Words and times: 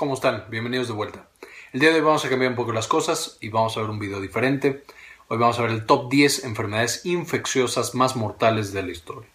¿Cómo 0.00 0.14
están? 0.14 0.46
Bienvenidos 0.48 0.88
de 0.88 0.94
vuelta. 0.94 1.28
El 1.74 1.80
día 1.80 1.90
de 1.90 1.96
hoy 1.96 2.00
vamos 2.00 2.24
a 2.24 2.30
cambiar 2.30 2.52
un 2.52 2.56
poco 2.56 2.72
las 2.72 2.88
cosas 2.88 3.36
y 3.42 3.50
vamos 3.50 3.76
a 3.76 3.82
ver 3.82 3.90
un 3.90 3.98
video 3.98 4.18
diferente. 4.18 4.82
Hoy 5.28 5.36
vamos 5.36 5.58
a 5.58 5.62
ver 5.62 5.72
el 5.72 5.84
top 5.84 6.10
10 6.10 6.44
enfermedades 6.44 7.04
infecciosas 7.04 7.94
más 7.94 8.16
mortales 8.16 8.72
de 8.72 8.82
la 8.82 8.92
historia. 8.92 9.28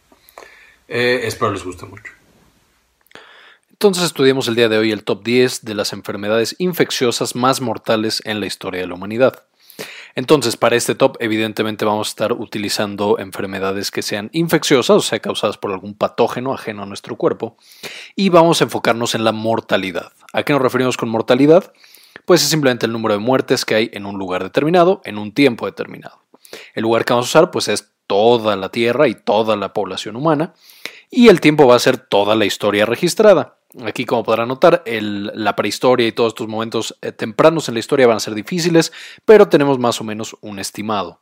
Eh, 0.87 1.19
espero 1.25 1.51
les 1.51 1.63
guste 1.63 1.85
mucho. 1.85 2.11
Entonces 3.69 4.05
estudiamos 4.05 4.47
el 4.47 4.55
día 4.55 4.67
de 4.67 4.79
hoy 4.79 4.91
el 4.91 5.03
top 5.03 5.23
10 5.23 5.65
de 5.65 5.75
las 5.75 5.93
enfermedades 5.93 6.55
infecciosas 6.57 7.35
más 7.35 7.61
mortales 7.61 8.23
en 8.25 8.39
la 8.39 8.47
historia 8.47 8.81
de 8.81 8.87
la 8.87 8.95
humanidad. 8.95 9.43
Entonces, 10.15 10.55
para 10.55 10.77
este 10.77 10.95
top, 10.95 11.17
evidentemente 11.19 11.83
vamos 11.83 12.07
a 12.07 12.11
estar 12.11 12.33
utilizando 12.33 13.19
enfermedades 13.19 13.91
que 13.91 14.01
sean 14.01 14.29
infecciosas, 14.31 14.95
o 14.95 15.01
sea, 15.01 15.19
causadas 15.19 15.57
por 15.57 15.71
algún 15.71 15.93
patógeno 15.93 16.53
ajeno 16.53 16.83
a 16.83 16.85
nuestro 16.85 17.17
cuerpo, 17.17 17.57
y 18.15 18.29
vamos 18.29 18.61
a 18.61 18.63
enfocarnos 18.63 19.13
en 19.13 19.25
la 19.25 19.33
mortalidad. 19.33 20.13
¿A 20.31 20.43
qué 20.43 20.53
nos 20.53 20.61
referimos 20.61 20.95
con 20.95 21.09
mortalidad? 21.09 21.73
Pues 22.23 22.41
es 22.41 22.49
simplemente 22.49 22.85
el 22.85 22.93
número 22.93 23.13
de 23.13 23.19
muertes 23.19 23.65
que 23.65 23.75
hay 23.75 23.89
en 23.93 24.05
un 24.05 24.17
lugar 24.17 24.41
determinado, 24.41 25.01
en 25.03 25.17
un 25.17 25.33
tiempo 25.33 25.65
determinado. 25.65 26.21
El 26.73 26.83
lugar 26.83 27.03
que 27.03 27.11
vamos 27.11 27.27
a 27.27 27.29
usar, 27.29 27.51
pues 27.51 27.67
es 27.67 27.91
toda 28.07 28.55
la 28.55 28.69
Tierra 28.69 29.09
y 29.09 29.15
toda 29.15 29.57
la 29.57 29.73
población 29.73 30.15
humana, 30.15 30.53
y 31.15 31.29
el 31.29 31.39
tiempo 31.39 31.65
va 31.65 31.77
a 31.77 31.79
ser 31.79 31.97
toda 31.97 32.35
la 32.35 32.45
historia 32.45 32.85
registrada. 32.85 33.57
Aquí, 33.85 34.05
como 34.05 34.23
podrán 34.23 34.49
notar, 34.49 34.83
la 34.85 35.55
prehistoria 35.55 36.07
y 36.07 36.11
todos 36.11 36.31
estos 36.31 36.49
momentos 36.49 36.97
eh, 37.01 37.13
tempranos 37.13 37.69
en 37.69 37.75
la 37.75 37.79
historia 37.79 38.05
van 38.05 38.17
a 38.17 38.19
ser 38.19 38.35
difíciles, 38.35 38.91
pero 39.23 39.47
tenemos 39.47 39.79
más 39.79 40.01
o 40.01 40.03
menos 40.03 40.35
un 40.41 40.59
estimado. 40.59 41.21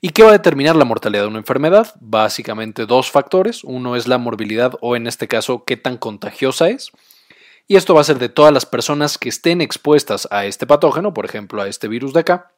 ¿Y 0.00 0.10
qué 0.10 0.24
va 0.24 0.30
a 0.30 0.32
determinar 0.32 0.74
la 0.74 0.84
mortalidad 0.84 1.22
de 1.22 1.28
una 1.28 1.38
enfermedad? 1.38 1.94
Básicamente 2.00 2.84
dos 2.84 3.12
factores. 3.12 3.62
Uno 3.62 3.94
es 3.94 4.08
la 4.08 4.18
morbilidad 4.18 4.72
o 4.80 4.96
en 4.96 5.06
este 5.06 5.28
caso 5.28 5.64
qué 5.64 5.76
tan 5.76 5.98
contagiosa 5.98 6.68
es. 6.68 6.90
Y 7.68 7.76
esto 7.76 7.94
va 7.94 8.00
a 8.00 8.04
ser 8.04 8.18
de 8.18 8.28
todas 8.28 8.52
las 8.52 8.66
personas 8.66 9.18
que 9.18 9.28
estén 9.28 9.60
expuestas 9.60 10.26
a 10.32 10.46
este 10.46 10.66
patógeno, 10.66 11.14
por 11.14 11.24
ejemplo 11.24 11.62
a 11.62 11.68
este 11.68 11.86
virus 11.86 12.12
de 12.12 12.20
acá. 12.20 12.52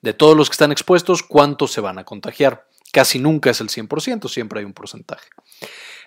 De 0.00 0.12
todos 0.12 0.36
los 0.36 0.48
que 0.48 0.54
están 0.54 0.70
expuestos, 0.70 1.24
cuántos 1.24 1.72
se 1.72 1.80
van 1.80 1.98
a 1.98 2.04
contagiar. 2.04 2.68
Casi 2.92 3.18
nunca 3.18 3.50
es 3.50 3.60
el 3.60 3.68
100%, 3.68 4.28
siempre 4.28 4.60
hay 4.60 4.64
un 4.64 4.72
porcentaje. 4.72 5.28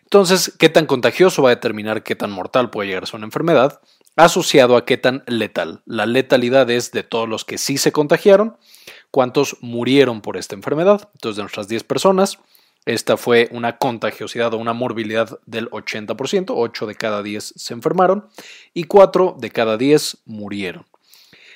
Entonces, 0.04 0.54
qué 0.58 0.70
tan 0.70 0.88
contagioso 0.88 1.44
va 1.44 1.52
a 1.52 1.56
determinar 1.56 2.02
qué 2.02 2.16
tan 2.16 2.32
mortal 2.32 2.72
puede 2.72 2.88
llegar 2.88 3.04
a 3.04 3.06
ser 3.06 3.18
una 3.18 3.28
enfermedad, 3.28 3.80
asociado 4.16 4.76
a 4.76 4.86
qué 4.86 4.98
tan 4.98 5.24
letal. 5.28 5.84
La 5.86 6.06
letalidad 6.06 6.70
es 6.70 6.92
de 6.92 7.04
todos 7.04 7.30
los 7.30 7.46
que 7.46 7.58
sí 7.60 7.78
se 7.78 7.92
contagiaron, 7.92 8.58
cuántos 9.12 9.58
murieron 9.62 10.22
por 10.22 10.36
esta 10.36 10.56
enfermedad. 10.56 11.10
Entonces, 11.14 11.38
de 11.38 11.44
nuestras 11.44 11.68
10 11.68 11.84
personas, 11.84 12.40
esta 12.86 13.18
fue 13.18 13.50
una 13.52 13.78
contagiosidad 13.78 14.54
o 14.54 14.58
una 14.58 14.74
morbilidad 14.74 15.40
del 15.46 15.70
80%, 15.70 16.54
8 16.56 16.88
de 16.88 16.96
cada 16.96 17.22
10 17.22 17.54
se 17.56 17.74
enfermaron 17.74 18.30
y 18.74 18.86
4 18.86 19.36
de 19.38 19.52
cada 19.52 19.78
10 19.78 20.18
murieron. 20.26 20.86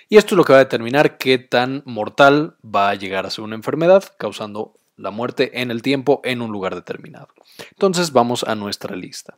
Y 0.09 0.17
esto 0.17 0.35
es 0.35 0.37
lo 0.37 0.43
que 0.43 0.53
va 0.53 0.59
a 0.59 0.63
determinar 0.63 1.17
qué 1.17 1.39
tan 1.39 1.81
mortal 1.85 2.55
va 2.63 2.91
a 2.91 2.95
llegar 2.95 3.25
a 3.25 3.31
ser 3.31 3.43
una 3.43 3.55
enfermedad, 3.55 4.03
causando 4.17 4.75
la 4.97 5.11
muerte 5.11 5.61
en 5.61 5.71
el 5.71 5.81
tiempo 5.81 6.21
en 6.23 6.41
un 6.41 6.51
lugar 6.51 6.75
determinado. 6.75 7.29
Entonces 7.71 8.11
vamos 8.11 8.43
a 8.43 8.55
nuestra 8.55 8.95
lista. 8.95 9.37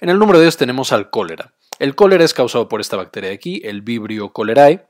En 0.00 0.08
el 0.08 0.18
número 0.18 0.40
10 0.40 0.56
tenemos 0.56 0.92
al 0.92 1.10
cólera. 1.10 1.52
El 1.78 1.94
cólera 1.94 2.24
es 2.24 2.34
causado 2.34 2.68
por 2.68 2.80
esta 2.80 2.96
bacteria 2.96 3.30
de 3.30 3.36
aquí, 3.36 3.60
el 3.64 3.82
Vibrio 3.82 4.32
cholerae, 4.34 4.86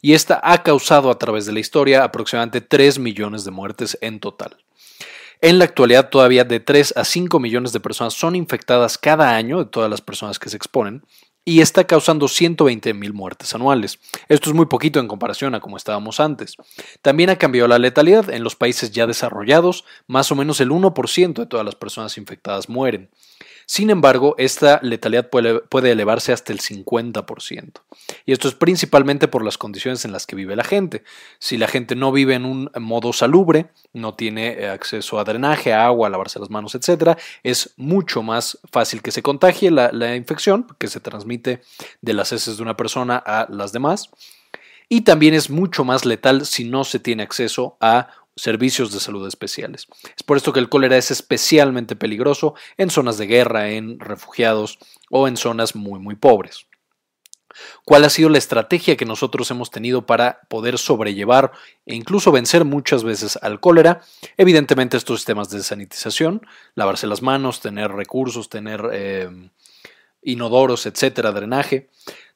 y 0.00 0.12
esta 0.12 0.40
ha 0.42 0.62
causado 0.62 1.10
a 1.10 1.18
través 1.18 1.46
de 1.46 1.52
la 1.52 1.60
historia 1.60 2.04
aproximadamente 2.04 2.60
3 2.60 2.98
millones 2.98 3.44
de 3.44 3.50
muertes 3.50 3.98
en 4.00 4.20
total. 4.20 4.56
En 5.40 5.58
la 5.58 5.64
actualidad 5.64 6.08
todavía 6.08 6.44
de 6.44 6.60
3 6.60 6.94
a 6.96 7.04
5 7.04 7.38
millones 7.40 7.72
de 7.72 7.80
personas 7.80 8.14
son 8.14 8.36
infectadas 8.36 8.96
cada 8.96 9.34
año 9.36 9.58
de 9.58 9.66
todas 9.66 9.90
las 9.90 10.00
personas 10.00 10.38
que 10.38 10.48
se 10.48 10.56
exponen 10.56 11.02
y 11.44 11.60
está 11.60 11.84
causando 11.84 12.26
120 12.28 12.94
mil 12.94 13.12
muertes 13.12 13.54
anuales. 13.54 13.98
Esto 14.28 14.50
es 14.50 14.56
muy 14.56 14.66
poquito 14.66 15.00
en 15.00 15.08
comparación 15.08 15.54
a 15.54 15.60
como 15.60 15.76
estábamos 15.76 16.20
antes. 16.20 16.56
También 17.02 17.30
ha 17.30 17.36
cambiado 17.36 17.68
la 17.68 17.78
letalidad. 17.78 18.30
En 18.30 18.42
los 18.42 18.56
países 18.56 18.92
ya 18.92 19.06
desarrollados, 19.06 19.84
más 20.06 20.32
o 20.32 20.36
menos 20.36 20.60
el 20.60 20.70
1% 20.70 21.34
de 21.34 21.46
todas 21.46 21.66
las 21.66 21.74
personas 21.74 22.16
infectadas 22.16 22.68
mueren. 22.68 23.10
Sin 23.66 23.90
embargo, 23.90 24.34
esta 24.38 24.80
letalidad 24.82 25.30
puede, 25.30 25.90
elevarse 25.90 26.32
hasta 26.32 26.52
el 26.52 26.60
50%. 26.60 27.72
Y 28.26 28.32
esto 28.32 28.48
es 28.48 28.54
principalmente 28.54 29.28
por 29.28 29.44
las 29.44 29.58
condiciones 29.58 30.04
en 30.04 30.12
las 30.12 30.26
que 30.26 30.36
vive 30.36 30.56
la 30.56 30.64
gente. 30.64 31.02
Si 31.38 31.56
la 31.56 31.68
gente 31.68 31.94
no 31.96 32.12
vive 32.12 32.34
en 32.34 32.44
un 32.44 32.70
modo 32.78 33.12
salubre, 33.12 33.66
no 33.92 34.14
tiene 34.14 34.52
eh, 34.52 34.68
acceso 34.68 35.18
a 35.18 35.24
drenaje, 35.24 35.72
a 35.72 35.86
agua, 35.86 36.08
a 36.08 36.10
lavarse 36.10 36.38
las 36.38 36.50
manos, 36.50 36.74
etc., 36.74 37.18
es 37.42 37.74
mucho 37.76 38.22
más 38.22 38.58
fácil 38.70 39.02
que 39.02 39.10
se 39.10 39.22
contagie 39.22 39.70
la, 39.70 39.90
la 39.92 40.16
infección, 40.16 40.66
que 40.78 40.88
se 40.88 41.00
transmite 41.00 41.62
de 42.00 42.12
las 42.12 42.32
heces 42.32 42.56
de 42.56 42.62
una 42.62 42.76
persona 42.76 43.16
a 43.16 43.46
las 43.50 43.72
demás. 43.72 44.10
Y 44.88 45.00
también 45.02 45.34
es 45.34 45.48
mucho 45.48 45.84
más 45.84 46.04
letal 46.04 46.44
si 46.44 46.64
no 46.64 46.84
se 46.84 46.98
tiene 46.98 47.22
acceso 47.22 47.76
a 47.80 48.08
servicios 48.36 48.92
de 48.92 49.00
salud 49.00 49.26
especiales. 49.26 49.86
Es 50.16 50.22
por 50.22 50.36
esto 50.36 50.52
que 50.52 50.60
el 50.60 50.68
cólera 50.68 50.96
es 50.96 51.10
especialmente 51.10 51.96
peligroso 51.96 52.54
en 52.76 52.90
zonas 52.90 53.18
de 53.18 53.26
guerra, 53.26 53.70
en 53.70 54.00
refugiados 54.00 54.78
o 55.10 55.28
en 55.28 55.36
zonas 55.36 55.74
muy 55.74 56.00
muy 56.00 56.16
pobres. 56.16 56.66
¿Cuál 57.84 58.04
ha 58.04 58.10
sido 58.10 58.28
la 58.28 58.38
estrategia 58.38 58.96
que 58.96 59.04
nosotros 59.04 59.50
hemos 59.50 59.70
tenido 59.70 60.06
para 60.06 60.40
poder 60.48 60.78
sobrellevar 60.78 61.52
e 61.86 61.94
incluso 61.94 62.32
vencer 62.32 62.64
muchas 62.64 63.04
veces 63.04 63.38
al 63.42 63.60
cólera? 63.60 64.02
Evidentemente 64.36 64.96
estos 64.96 65.20
sistemas 65.20 65.50
de 65.50 65.62
sanitización, 65.62 66.46
lavarse 66.74 67.06
las 67.06 67.22
manos, 67.22 67.60
tener 67.60 67.92
recursos, 67.92 68.48
tener 68.48 68.88
eh, 68.92 69.28
inodoros, 70.22 70.86
etcétera, 70.86 71.32
drenaje, 71.32 71.90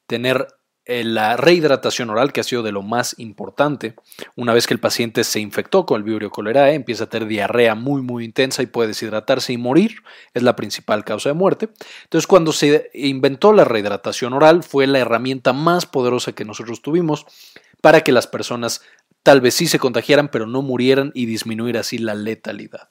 tener 0.06 0.46
la 0.88 1.36
rehidratación 1.36 2.08
oral, 2.08 2.32
que 2.32 2.40
ha 2.40 2.44
sido 2.44 2.62
de 2.62 2.72
lo 2.72 2.82
más 2.82 3.14
importante. 3.18 3.94
Una 4.36 4.54
vez 4.54 4.66
que 4.66 4.72
el 4.72 4.80
paciente 4.80 5.22
se 5.22 5.38
infectó 5.38 5.84
con 5.84 5.98
el 5.98 6.02
vibrio 6.02 6.30
cholerae, 6.34 6.74
empieza 6.74 7.04
a 7.04 7.08
tener 7.08 7.28
diarrea 7.28 7.74
muy, 7.74 8.00
muy 8.00 8.24
intensa 8.24 8.62
y 8.62 8.66
puede 8.66 8.88
deshidratarse 8.88 9.52
y 9.52 9.58
morir. 9.58 10.02
Es 10.32 10.42
la 10.42 10.56
principal 10.56 11.04
causa 11.04 11.28
de 11.28 11.34
muerte. 11.34 11.68
Entonces, 12.04 12.26
cuando 12.26 12.52
se 12.52 12.90
inventó 12.94 13.52
la 13.52 13.64
rehidratación 13.64 14.32
oral, 14.32 14.62
fue 14.62 14.86
la 14.86 14.98
herramienta 14.98 15.52
más 15.52 15.84
poderosa 15.84 16.32
que 16.32 16.46
nosotros 16.46 16.80
tuvimos 16.80 17.26
para 17.82 18.00
que 18.00 18.12
las 18.12 18.26
personas 18.26 18.80
tal 19.22 19.42
vez 19.42 19.54
sí 19.54 19.66
se 19.66 19.78
contagiaran, 19.78 20.30
pero 20.30 20.46
no 20.46 20.62
murieran 20.62 21.12
y 21.14 21.26
disminuir 21.26 21.76
así 21.76 21.98
la 21.98 22.14
letalidad 22.14 22.88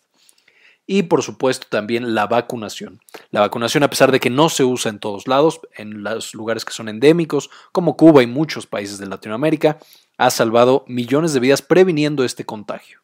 y 0.88 1.04
por 1.04 1.22
supuesto 1.22 1.68
también 1.70 2.16
la 2.16 2.26
vacunación. 2.26 3.02
La 3.30 3.42
vacunación 3.42 3.84
a 3.84 3.90
pesar 3.90 4.12
de 4.12 4.22
que 4.22 4.30
no 4.30 4.50
se 4.50 4.64
usa 4.64 4.90
en 4.90 5.00
todos 5.00 5.28
lados, 5.28 5.60
en 5.76 6.02
los 6.02 6.34
lugares 6.34 6.66
que 6.66 6.74
son 6.74 6.88
endémicos 6.90 7.50
como 7.74 7.98
Cuba 7.98 8.24
y 8.24 8.28
muchos 8.28 8.66
países 8.66 8.98
de 8.98 9.06
Latinoamérica, 9.06 9.78
ha 10.18 10.32
salvado 10.32 10.86
millones 10.88 11.34
de 11.34 11.42
vidas 11.42 11.62
previniendo 11.62 12.24
este 12.24 12.46
contagio. 12.46 13.02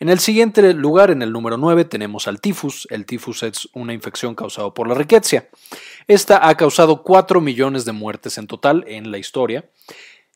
En 0.00 0.08
el 0.08 0.18
siguiente 0.18 0.72
lugar, 0.72 1.10
en 1.10 1.20
el 1.20 1.30
número 1.30 1.58
9, 1.58 1.84
tenemos 1.84 2.26
al 2.26 2.40
tifus. 2.40 2.88
El 2.90 3.04
tifus 3.04 3.42
es 3.42 3.68
una 3.74 3.92
infección 3.92 4.34
causada 4.34 4.72
por 4.72 4.88
la 4.88 4.94
riqueza. 4.94 5.44
Esta 6.08 6.48
ha 6.48 6.56
causado 6.56 7.02
4 7.02 7.42
millones 7.42 7.84
de 7.84 7.92
muertes 7.92 8.38
en 8.38 8.46
total 8.46 8.82
en 8.88 9.10
la 9.10 9.18
historia 9.18 9.66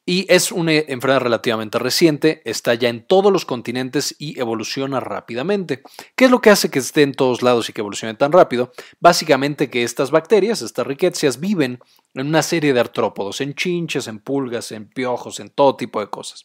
y 0.06 0.26
es 0.28 0.52
una 0.52 0.72
enfermedad 0.72 1.20
relativamente 1.20 1.78
reciente, 1.78 2.42
está 2.44 2.74
ya 2.74 2.88
en 2.90 3.06
todos 3.06 3.32
los 3.32 3.46
continentes 3.46 4.14
y 4.18 4.38
evoluciona 4.38 5.00
rápidamente. 5.00 5.82
¿Qué 6.14 6.26
es 6.26 6.30
lo 6.30 6.40
que 6.40 6.50
hace 6.50 6.70
que 6.70 6.78
esté 6.78 7.02
en 7.02 7.14
todos 7.14 7.42
lados 7.42 7.68
y 7.68 7.72
que 7.72 7.80
evolucione 7.80 8.14
tan 8.14 8.32
rápido? 8.32 8.72
Básicamente 9.00 9.70
que 9.70 9.82
estas 9.82 10.10
bacterias, 10.10 10.60
estas 10.60 10.86
riquezas, 10.86 11.40
viven 11.40 11.80
en 12.14 12.26
una 12.26 12.42
serie 12.42 12.74
de 12.74 12.80
artrópodos, 12.80 13.40
en 13.40 13.54
chinches, 13.54 14.06
en 14.06 14.18
pulgas, 14.18 14.72
en 14.72 14.88
piojos, 14.88 15.40
en 15.40 15.48
todo 15.48 15.76
tipo 15.76 16.00
de 16.00 16.08
cosas. 16.08 16.44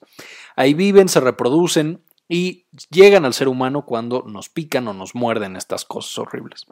Ahí 0.55 0.73
viven, 0.73 1.09
se 1.09 1.19
reproducen 1.19 2.01
y 2.29 2.65
llegan 2.91 3.25
al 3.25 3.33
ser 3.33 3.47
humano 3.47 3.85
cuando 3.85 4.23
nos 4.25 4.47
pican 4.49 4.87
o 4.87 4.93
nos 4.93 5.15
muerden 5.15 5.55
estas 5.57 5.83
cosas 5.83 6.17
horribles. 6.19 6.65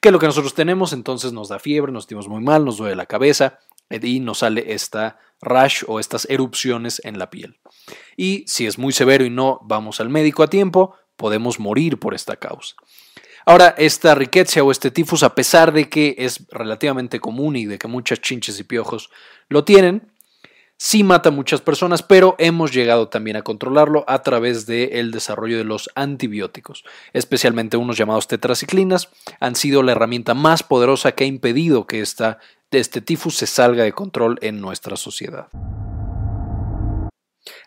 ¿Qué 0.00 0.08
es 0.08 0.12
lo 0.12 0.18
que 0.18 0.26
nosotros 0.26 0.52
tenemos? 0.52 0.92
Entonces 0.92 1.32
nos 1.32 1.48
da 1.48 1.58
fiebre, 1.58 1.92
nos 1.92 2.04
sentimos 2.04 2.28
muy 2.28 2.42
mal, 2.42 2.64
nos 2.64 2.76
duele 2.76 2.96
la 2.96 3.06
cabeza, 3.06 3.60
y 3.90 4.20
nos 4.20 4.38
sale 4.38 4.72
esta 4.72 5.18
rash 5.40 5.84
o 5.86 6.00
estas 6.00 6.26
erupciones 6.30 7.00
en 7.04 7.18
la 7.18 7.30
piel. 7.30 7.58
Y 8.16 8.44
si 8.46 8.66
es 8.66 8.78
muy 8.78 8.92
severo 8.92 9.24
y 9.24 9.30
no 9.30 9.60
vamos 9.62 10.00
al 10.00 10.08
médico 10.08 10.42
a 10.42 10.50
tiempo, 10.50 10.94
podemos 11.16 11.60
morir 11.60 11.98
por 11.98 12.14
esta 12.14 12.36
causa. 12.36 12.74
Ahora, 13.44 13.74
esta 13.78 14.14
riqueza 14.16 14.62
o 14.62 14.72
este 14.72 14.90
tifus, 14.90 15.22
a 15.22 15.34
pesar 15.34 15.72
de 15.72 15.88
que 15.88 16.16
es 16.18 16.48
relativamente 16.50 17.20
común 17.20 17.54
y 17.54 17.66
de 17.66 17.78
que 17.78 17.86
muchas 17.86 18.20
chinches 18.20 18.58
y 18.58 18.64
piojos 18.64 19.10
lo 19.48 19.64
tienen, 19.64 20.10
sí 20.76 21.04
mata 21.04 21.28
a 21.28 21.32
muchas 21.32 21.60
personas, 21.60 22.02
pero 22.02 22.34
hemos 22.38 22.72
llegado 22.72 23.08
también 23.08 23.36
a 23.36 23.42
controlarlo 23.42 24.04
a 24.06 24.22
través 24.22 24.66
del 24.66 25.10
desarrollo 25.10 25.58
de 25.58 25.64
los 25.64 25.90
antibióticos, 25.94 26.84
especialmente 27.12 27.76
unos 27.76 27.96
llamados 27.96 28.28
tetraciclinas, 28.28 29.08
han 29.40 29.56
sido 29.56 29.82
la 29.82 29.92
herramienta 29.92 30.34
más 30.34 30.62
poderosa 30.62 31.12
que 31.12 31.24
ha 31.24 31.26
impedido 31.26 31.86
que 31.86 32.00
esta 32.00 32.38
este 32.78 33.00
tifus 33.00 33.36
se 33.36 33.46
salga 33.46 33.84
de 33.84 33.92
control 33.92 34.38
en 34.42 34.60
nuestra 34.60 34.96
sociedad. 34.96 35.48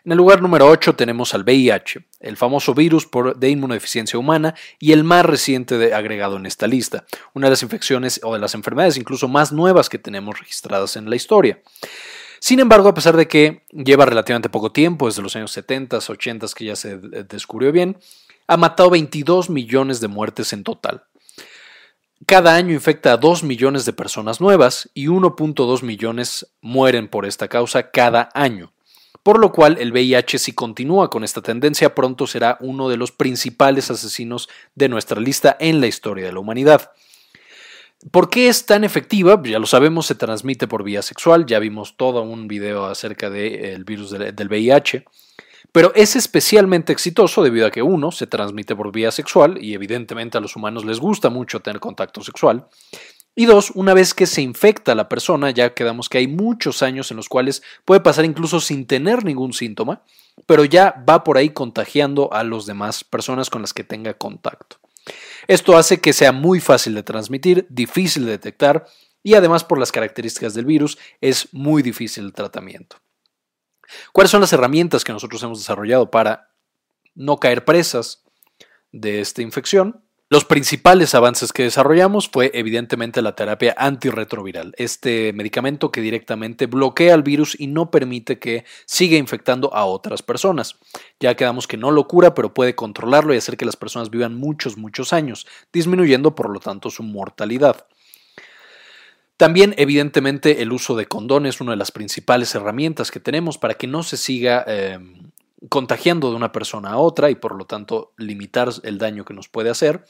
En 0.04 0.12
el 0.12 0.18
lugar 0.18 0.40
número 0.40 0.66
8 0.66 0.94
tenemos 0.94 1.34
al 1.34 1.42
VIH, 1.42 2.06
el 2.20 2.36
famoso 2.36 2.74
virus 2.74 3.08
de 3.36 3.50
inmunodeficiencia 3.50 4.18
humana 4.18 4.54
y 4.78 4.92
el 4.92 5.04
más 5.04 5.26
reciente 5.26 5.92
agregado 5.92 6.36
en 6.36 6.46
esta 6.46 6.66
lista, 6.66 7.04
una 7.34 7.46
de 7.46 7.50
las 7.50 7.62
infecciones 7.62 8.20
o 8.22 8.32
de 8.32 8.40
las 8.40 8.54
enfermedades 8.54 8.96
incluso 8.96 9.28
más 9.28 9.52
nuevas 9.52 9.88
que 9.88 9.98
tenemos 9.98 10.38
registradas 10.38 10.96
en 10.96 11.10
la 11.10 11.16
historia. 11.16 11.60
Sin 12.40 12.58
embargo, 12.58 12.88
a 12.88 12.94
pesar 12.94 13.16
de 13.16 13.28
que 13.28 13.64
lleva 13.70 14.06
relativamente 14.06 14.48
poco 14.48 14.72
tiempo, 14.72 15.06
desde 15.06 15.22
los 15.22 15.36
años 15.36 15.52
70, 15.52 15.98
80 15.98 16.46
que 16.56 16.64
ya 16.64 16.74
se 16.74 16.96
descubrió 16.96 17.70
bien, 17.70 17.98
ha 18.46 18.56
matado 18.56 18.90
22 18.90 19.50
millones 19.50 20.00
de 20.00 20.08
muertes 20.08 20.52
en 20.54 20.64
total. 20.64 21.04
Cada 22.26 22.54
año 22.54 22.72
infecta 22.72 23.12
a 23.12 23.16
2 23.18 23.44
millones 23.44 23.84
de 23.84 23.92
personas 23.92 24.40
nuevas 24.40 24.90
y 24.94 25.06
1.2 25.06 25.82
millones 25.82 26.46
mueren 26.60 27.08
por 27.08 27.26
esta 27.26 27.48
causa 27.48 27.90
cada 27.90 28.30
año. 28.34 28.72
Por 29.22 29.38
lo 29.38 29.52
cual 29.52 29.76
el 29.78 29.92
VIH 29.92 30.38
si 30.38 30.52
continúa 30.52 31.10
con 31.10 31.24
esta 31.24 31.42
tendencia 31.42 31.94
pronto 31.94 32.26
será 32.26 32.56
uno 32.60 32.88
de 32.88 32.96
los 32.96 33.12
principales 33.12 33.90
asesinos 33.90 34.48
de 34.74 34.88
nuestra 34.88 35.20
lista 35.20 35.56
en 35.60 35.80
la 35.80 35.88
historia 35.88 36.24
de 36.24 36.32
la 36.32 36.40
humanidad. 36.40 36.90
¿Por 38.10 38.30
qué 38.30 38.48
es 38.48 38.64
tan 38.64 38.82
efectiva? 38.82 39.40
Ya 39.44 39.58
lo 39.58 39.66
sabemos, 39.66 40.06
se 40.06 40.14
transmite 40.14 40.66
por 40.66 40.84
vía 40.84 41.02
sexual, 41.02 41.44
ya 41.44 41.58
vimos 41.58 41.98
todo 41.98 42.22
un 42.22 42.48
video 42.48 42.86
acerca 42.86 43.28
del 43.28 43.84
virus 43.84 44.10
del 44.10 44.48
VIH. 44.48 45.04
Pero 45.72 45.92
es 45.94 46.16
especialmente 46.16 46.92
exitoso 46.92 47.42
debido 47.42 47.66
a 47.66 47.70
que 47.70 47.82
uno 47.82 48.10
se 48.10 48.26
transmite 48.26 48.74
por 48.74 48.90
vía 48.90 49.12
sexual 49.12 49.62
y 49.62 49.74
evidentemente 49.74 50.38
a 50.38 50.40
los 50.40 50.56
humanos 50.56 50.84
les 50.84 50.98
gusta 50.98 51.28
mucho 51.28 51.60
tener 51.60 51.78
contacto 51.78 52.22
sexual. 52.22 52.66
Y 53.36 53.44
dos, 53.44 53.70
una 53.74 53.94
vez 53.94 54.12
que 54.12 54.26
se 54.26 54.42
infecta 54.42 54.94
la 54.94 55.08
persona, 55.08 55.50
ya 55.50 55.74
quedamos 55.74 56.08
que 56.08 56.18
hay 56.18 56.26
muchos 56.26 56.82
años 56.82 57.10
en 57.12 57.18
los 57.18 57.28
cuales 57.28 57.62
puede 57.84 58.00
pasar 58.00 58.24
incluso 58.24 58.60
sin 58.60 58.86
tener 58.86 59.24
ningún 59.24 59.52
síntoma, 59.52 60.02
pero 60.46 60.64
ya 60.64 61.04
va 61.08 61.22
por 61.22 61.36
ahí 61.38 61.50
contagiando 61.50 62.32
a 62.32 62.42
las 62.42 62.66
demás 62.66 63.04
personas 63.04 63.48
con 63.48 63.60
las 63.60 63.72
que 63.72 63.84
tenga 63.84 64.14
contacto. 64.14 64.79
Esto 65.50 65.76
hace 65.76 66.00
que 66.00 66.12
sea 66.12 66.30
muy 66.30 66.60
fácil 66.60 66.94
de 66.94 67.02
transmitir, 67.02 67.66
difícil 67.68 68.24
de 68.24 68.30
detectar 68.30 68.86
y 69.20 69.34
además 69.34 69.64
por 69.64 69.80
las 69.80 69.90
características 69.90 70.54
del 70.54 70.64
virus 70.64 70.96
es 71.20 71.52
muy 71.52 71.82
difícil 71.82 72.26
el 72.26 72.32
tratamiento. 72.32 72.98
¿Cuáles 74.12 74.30
son 74.30 74.42
las 74.42 74.52
herramientas 74.52 75.02
que 75.02 75.12
nosotros 75.12 75.42
hemos 75.42 75.58
desarrollado 75.58 76.08
para 76.08 76.54
no 77.16 77.38
caer 77.38 77.64
presas 77.64 78.22
de 78.92 79.20
esta 79.20 79.42
infección? 79.42 80.04
Los 80.32 80.44
principales 80.44 81.16
avances 81.16 81.52
que 81.52 81.64
desarrollamos 81.64 82.28
fue 82.28 82.52
evidentemente 82.54 83.20
la 83.20 83.34
terapia 83.34 83.74
antirretroviral, 83.76 84.72
este 84.76 85.32
medicamento 85.32 85.90
que 85.90 86.00
directamente 86.00 86.66
bloquea 86.66 87.14
el 87.14 87.24
virus 87.24 87.58
y 87.58 87.66
no 87.66 87.90
permite 87.90 88.38
que 88.38 88.64
siga 88.86 89.16
infectando 89.16 89.74
a 89.74 89.86
otras 89.86 90.22
personas. 90.22 90.76
Ya 91.18 91.34
quedamos 91.34 91.66
que 91.66 91.76
no 91.76 91.90
lo 91.90 92.06
cura, 92.06 92.32
pero 92.32 92.54
puede 92.54 92.76
controlarlo 92.76 93.34
y 93.34 93.38
hacer 93.38 93.56
que 93.56 93.64
las 93.64 93.74
personas 93.74 94.10
vivan 94.10 94.36
muchos, 94.36 94.76
muchos 94.76 95.12
años, 95.12 95.48
disminuyendo 95.72 96.36
por 96.36 96.48
lo 96.48 96.60
tanto 96.60 96.90
su 96.90 97.02
mortalidad. 97.02 97.88
También, 99.36 99.74
evidentemente, 99.78 100.62
el 100.62 100.70
uso 100.70 100.94
de 100.94 101.06
condones 101.06 101.56
es 101.56 101.60
una 101.60 101.72
de 101.72 101.78
las 101.78 101.90
principales 101.90 102.54
herramientas 102.54 103.10
que 103.10 103.18
tenemos 103.18 103.58
para 103.58 103.74
que 103.74 103.88
no 103.88 104.04
se 104.04 104.16
siga 104.16 104.62
em, 104.68 105.32
contagiando 105.68 106.30
de 106.30 106.36
una 106.36 106.52
persona 106.52 106.90
a 106.90 106.96
otra 106.96 107.30
y 107.30 107.34
por 107.34 107.54
lo 107.54 107.66
tanto 107.66 108.12
limitar 108.16 108.70
el 108.82 108.98
daño 108.98 109.24
que 109.24 109.34
nos 109.34 109.48
puede 109.48 109.70
hacer. 109.70 110.04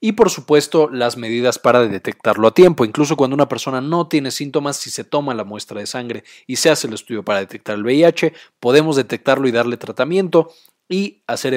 Y 0.00 0.12
por 0.12 0.30
supuesto 0.30 0.88
las 0.88 1.16
medidas 1.16 1.58
para 1.58 1.86
detectarlo 1.86 2.48
a 2.48 2.54
tiempo. 2.54 2.84
Incluso 2.84 3.16
cuando 3.16 3.34
una 3.34 3.48
persona 3.48 3.80
no 3.80 4.08
tiene 4.08 4.30
síntomas, 4.30 4.76
si 4.76 4.90
se 4.90 5.04
toma 5.04 5.34
la 5.34 5.44
muestra 5.44 5.80
de 5.80 5.86
sangre 5.86 6.24
y 6.46 6.56
se 6.56 6.70
hace 6.70 6.86
el 6.86 6.94
estudio 6.94 7.24
para 7.24 7.40
detectar 7.40 7.76
el 7.76 7.84
VIH, 7.84 8.32
podemos 8.60 8.96
detectarlo 8.96 9.48
y 9.48 9.52
darle 9.52 9.76
tratamiento 9.76 10.52
y 10.88 11.22
hacer 11.26 11.54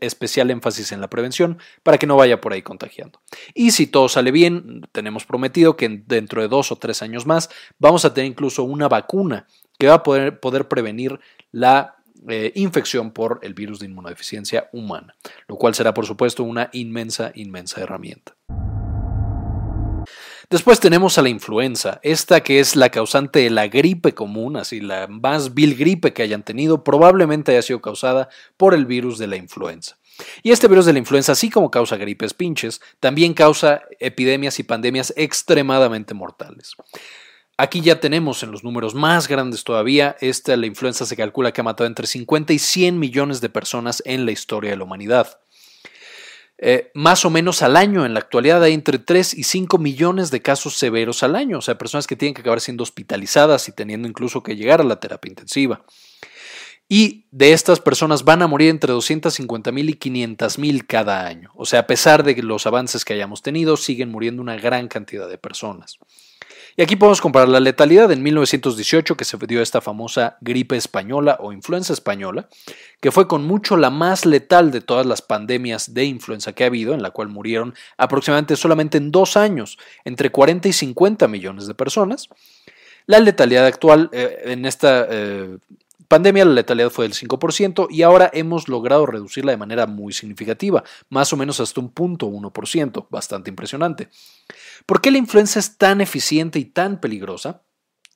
especial 0.00 0.50
énfasis 0.50 0.92
en 0.92 1.00
la 1.00 1.08
prevención 1.08 1.58
para 1.82 1.96
que 1.96 2.06
no 2.06 2.16
vaya 2.16 2.40
por 2.40 2.52
ahí 2.52 2.62
contagiando. 2.62 3.20
Y 3.54 3.70
si 3.70 3.86
todo 3.86 4.08
sale 4.08 4.30
bien, 4.30 4.82
tenemos 4.92 5.24
prometido 5.24 5.76
que 5.76 6.02
dentro 6.06 6.42
de 6.42 6.48
dos 6.48 6.70
o 6.70 6.76
tres 6.76 7.00
años 7.00 7.26
más 7.26 7.48
vamos 7.78 8.04
a 8.04 8.12
tener 8.12 8.30
incluso 8.30 8.62
una 8.62 8.88
vacuna 8.88 9.46
que 9.78 9.88
va 9.88 9.94
a 9.94 10.02
poder, 10.02 10.38
poder 10.38 10.68
prevenir 10.68 11.18
la 11.50 11.96
eh, 12.28 12.52
infección 12.54 13.10
por 13.10 13.40
el 13.42 13.54
virus 13.54 13.80
de 13.80 13.86
inmunodeficiencia 13.86 14.68
humana, 14.72 15.14
lo 15.48 15.56
cual 15.56 15.74
será 15.74 15.94
por 15.94 16.06
supuesto 16.06 16.42
una 16.44 16.70
inmensa, 16.72 17.32
inmensa 17.34 17.80
herramienta. 17.80 18.34
Después 20.50 20.78
tenemos 20.78 21.16
a 21.16 21.22
la 21.22 21.30
influenza, 21.30 22.00
esta 22.02 22.42
que 22.42 22.60
es 22.60 22.76
la 22.76 22.90
causante 22.90 23.40
de 23.40 23.50
la 23.50 23.66
gripe 23.68 24.14
común, 24.14 24.56
así 24.56 24.80
la 24.80 25.06
más 25.06 25.54
vil 25.54 25.74
gripe 25.74 26.12
que 26.12 26.22
hayan 26.22 26.44
tenido, 26.44 26.84
probablemente 26.84 27.52
haya 27.52 27.62
sido 27.62 27.80
causada 27.80 28.28
por 28.56 28.74
el 28.74 28.84
virus 28.84 29.18
de 29.18 29.26
la 29.26 29.36
influenza. 29.36 29.98
Y 30.42 30.52
este 30.52 30.68
virus 30.68 30.86
de 30.86 30.92
la 30.92 30.98
influenza, 30.98 31.32
así 31.32 31.50
como 31.50 31.70
causa 31.70 31.96
gripes 31.96 32.34
pinches, 32.34 32.80
también 33.00 33.34
causa 33.34 33.82
epidemias 33.98 34.58
y 34.58 34.62
pandemias 34.62 35.12
extremadamente 35.16 36.14
mortales. 36.14 36.76
Aquí 37.56 37.80
ya 37.80 38.00
tenemos 38.00 38.42
en 38.42 38.50
los 38.50 38.64
números 38.64 38.94
más 38.94 39.28
grandes 39.28 39.62
todavía, 39.62 40.16
esta 40.20 40.56
la 40.56 40.66
influenza 40.66 41.06
se 41.06 41.16
calcula 41.16 41.52
que 41.52 41.60
ha 41.60 41.64
matado 41.64 41.86
entre 41.86 42.06
50 42.06 42.52
y 42.52 42.58
100 42.58 42.98
millones 42.98 43.40
de 43.40 43.48
personas 43.48 44.02
en 44.06 44.26
la 44.26 44.32
historia 44.32 44.70
de 44.70 44.76
la 44.76 44.84
humanidad. 44.84 45.38
Eh, 46.58 46.90
más 46.94 47.24
o 47.24 47.30
menos 47.30 47.62
al 47.62 47.76
año. 47.76 48.06
En 48.06 48.14
la 48.14 48.20
actualidad 48.20 48.62
hay 48.62 48.74
entre 48.74 48.98
3 48.98 49.34
y 49.34 49.42
5 49.42 49.78
millones 49.78 50.30
de 50.30 50.40
casos 50.40 50.74
severos 50.74 51.22
al 51.22 51.36
año, 51.36 51.58
o 51.58 51.62
sea, 51.62 51.76
personas 51.76 52.06
que 52.06 52.16
tienen 52.16 52.34
que 52.34 52.40
acabar 52.40 52.60
siendo 52.60 52.82
hospitalizadas 52.82 53.68
y 53.68 53.72
teniendo 53.72 54.08
incluso 54.08 54.42
que 54.42 54.56
llegar 54.56 54.80
a 54.80 54.84
la 54.84 55.00
terapia 55.00 55.28
intensiva. 55.28 55.84
Y 56.88 57.26
de 57.30 57.52
estas 57.52 57.80
personas 57.80 58.24
van 58.24 58.42
a 58.42 58.46
morir 58.46 58.68
entre 58.68 58.92
250 58.92 59.72
mil 59.72 59.90
y 59.90 59.94
500 59.94 60.58
mil 60.58 60.86
cada 60.86 61.26
año. 61.26 61.50
O 61.54 61.64
sea, 61.64 61.80
a 61.80 61.86
pesar 61.86 62.22
de 62.22 62.40
los 62.42 62.66
avances 62.66 63.04
que 63.04 63.14
hayamos 63.14 63.42
tenido, 63.42 63.76
siguen 63.76 64.10
muriendo 64.10 64.42
una 64.42 64.56
gran 64.56 64.88
cantidad 64.88 65.28
de 65.28 65.38
personas. 65.38 65.98
Y 66.76 66.82
aquí 66.82 66.96
podemos 66.96 67.20
comparar 67.20 67.48
la 67.48 67.60
letalidad 67.60 68.10
en 68.10 68.22
1918 68.22 69.16
que 69.16 69.24
se 69.24 69.36
dio 69.46 69.62
esta 69.62 69.80
famosa 69.80 70.38
gripe 70.40 70.76
española 70.76 71.36
o 71.38 71.52
influenza 71.52 71.92
española, 71.92 72.48
que 73.00 73.12
fue 73.12 73.28
con 73.28 73.44
mucho 73.44 73.76
la 73.76 73.90
más 73.90 74.26
letal 74.26 74.72
de 74.72 74.80
todas 74.80 75.06
las 75.06 75.22
pandemias 75.22 75.94
de 75.94 76.04
influenza 76.04 76.52
que 76.52 76.64
ha 76.64 76.66
habido, 76.66 76.92
en 76.92 77.02
la 77.02 77.12
cual 77.12 77.28
murieron 77.28 77.74
aproximadamente 77.96 78.56
solamente 78.56 78.98
en 78.98 79.12
dos 79.12 79.36
años 79.36 79.78
entre 80.04 80.30
40 80.30 80.66
y 80.66 80.72
50 80.72 81.28
millones 81.28 81.68
de 81.68 81.74
personas. 81.74 82.28
La 83.06 83.20
letalidad 83.20 83.66
actual 83.66 84.10
eh, 84.12 84.42
en 84.46 84.64
esta 84.64 85.06
eh, 85.08 85.58
pandemia 86.08 86.44
la 86.44 86.52
letalidad 86.52 86.90
fue 86.90 87.06
del 87.06 87.14
5% 87.14 87.88
y 87.90 88.02
ahora 88.02 88.30
hemos 88.32 88.68
logrado 88.68 89.06
reducirla 89.06 89.52
de 89.52 89.58
manera 89.58 89.86
muy 89.86 90.12
significativa, 90.12 90.84
más 91.08 91.32
o 91.32 91.36
menos 91.36 91.60
hasta 91.60 91.80
un 91.80 91.90
punto 91.90 92.28
1%, 92.28 93.06
bastante 93.10 93.50
impresionante. 93.50 94.08
¿Por 94.86 95.00
qué 95.00 95.10
la 95.10 95.18
influenza 95.18 95.58
es 95.58 95.76
tan 95.78 96.00
eficiente 96.00 96.58
y 96.58 96.64
tan 96.64 97.00
peligrosa? 97.00 97.62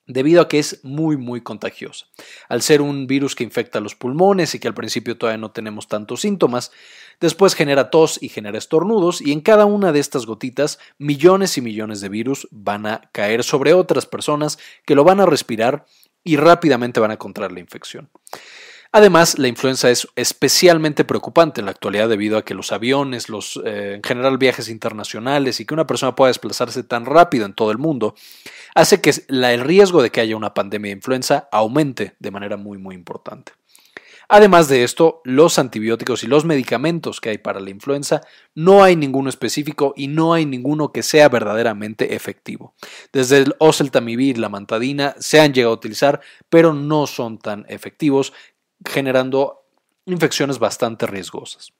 debido 0.08 0.40
a 0.40 0.48
que 0.48 0.58
es 0.58 0.80
muy 0.82 1.16
muy 1.16 1.42
contagiosa. 1.42 2.06
Al 2.48 2.62
ser 2.62 2.80
un 2.80 3.06
virus 3.06 3.36
que 3.36 3.44
infecta 3.44 3.78
los 3.78 3.94
pulmones 3.94 4.54
y 4.54 4.58
que 4.58 4.66
al 4.66 4.74
principio 4.74 5.16
todavía 5.16 5.38
no 5.38 5.52
tenemos 5.52 5.86
tantos 5.86 6.22
síntomas, 6.22 6.72
después 7.20 7.54
genera 7.54 7.90
tos 7.90 8.20
y 8.20 8.30
genera 8.30 8.58
estornudos 8.58 9.20
y 9.20 9.32
en 9.32 9.42
cada 9.42 9.66
una 9.66 9.92
de 9.92 10.00
estas 10.00 10.26
gotitas 10.26 10.78
millones 10.96 11.58
y 11.58 11.60
millones 11.60 12.00
de 12.00 12.08
virus 12.08 12.48
van 12.50 12.86
a 12.86 13.02
caer 13.12 13.44
sobre 13.44 13.74
otras 13.74 14.06
personas 14.06 14.58
que 14.86 14.94
lo 14.94 15.04
van 15.04 15.20
a 15.20 15.26
respirar 15.26 15.84
y 16.24 16.36
rápidamente 16.36 17.00
van 17.00 17.10
a 17.10 17.16
contraer 17.16 17.52
la 17.52 17.60
infección. 17.60 18.10
Además, 18.90 19.38
la 19.38 19.48
influenza 19.48 19.90
es 19.90 20.08
especialmente 20.16 21.04
preocupante 21.04 21.60
en 21.60 21.66
la 21.66 21.72
actualidad 21.72 22.08
debido 22.08 22.38
a 22.38 22.44
que 22.44 22.54
los 22.54 22.72
aviones, 22.72 23.28
los 23.28 23.60
eh, 23.64 23.94
en 23.96 24.02
general 24.02 24.38
viajes 24.38 24.70
internacionales 24.70 25.60
y 25.60 25.66
que 25.66 25.74
una 25.74 25.86
persona 25.86 26.16
pueda 26.16 26.28
desplazarse 26.28 26.82
tan 26.82 27.04
rápido 27.04 27.44
en 27.44 27.52
todo 27.52 27.70
el 27.70 27.76
mundo, 27.76 28.14
hace 28.74 29.02
que 29.02 29.12
el 29.28 29.60
riesgo 29.60 30.02
de 30.02 30.10
que 30.10 30.22
haya 30.22 30.36
una 30.36 30.54
pandemia 30.54 30.88
de 30.88 30.96
influenza 30.96 31.48
aumente 31.52 32.14
de 32.18 32.30
manera 32.30 32.56
muy 32.56 32.78
muy 32.78 32.94
importante. 32.94 33.52
Además 34.30 34.68
de 34.68 34.84
esto, 34.84 35.22
los 35.24 35.58
antibióticos 35.58 36.22
y 36.22 36.26
los 36.26 36.44
medicamentos 36.44 37.18
que 37.18 37.30
hay 37.30 37.38
para 37.38 37.60
la 37.60 37.70
influenza, 37.70 38.20
no 38.54 38.82
hay 38.84 38.94
ninguno 38.94 39.30
específico 39.30 39.94
y 39.96 40.08
no 40.08 40.34
hay 40.34 40.44
ninguno 40.44 40.92
que 40.92 41.02
sea 41.02 41.30
verdaderamente 41.30 42.14
efectivo. 42.14 42.74
Desde 43.10 43.38
el 43.38 43.54
oseltamivir 43.58 44.36
la 44.36 44.50
mantadina 44.50 45.14
se 45.18 45.40
han 45.40 45.54
llegado 45.54 45.72
a 45.72 45.76
utilizar, 45.76 46.20
pero 46.50 46.74
no 46.74 47.06
son 47.06 47.38
tan 47.38 47.64
efectivos, 47.70 48.34
generando 48.86 49.64
infecciones 50.04 50.58
bastante 50.58 51.06
riesgosas. 51.06 51.72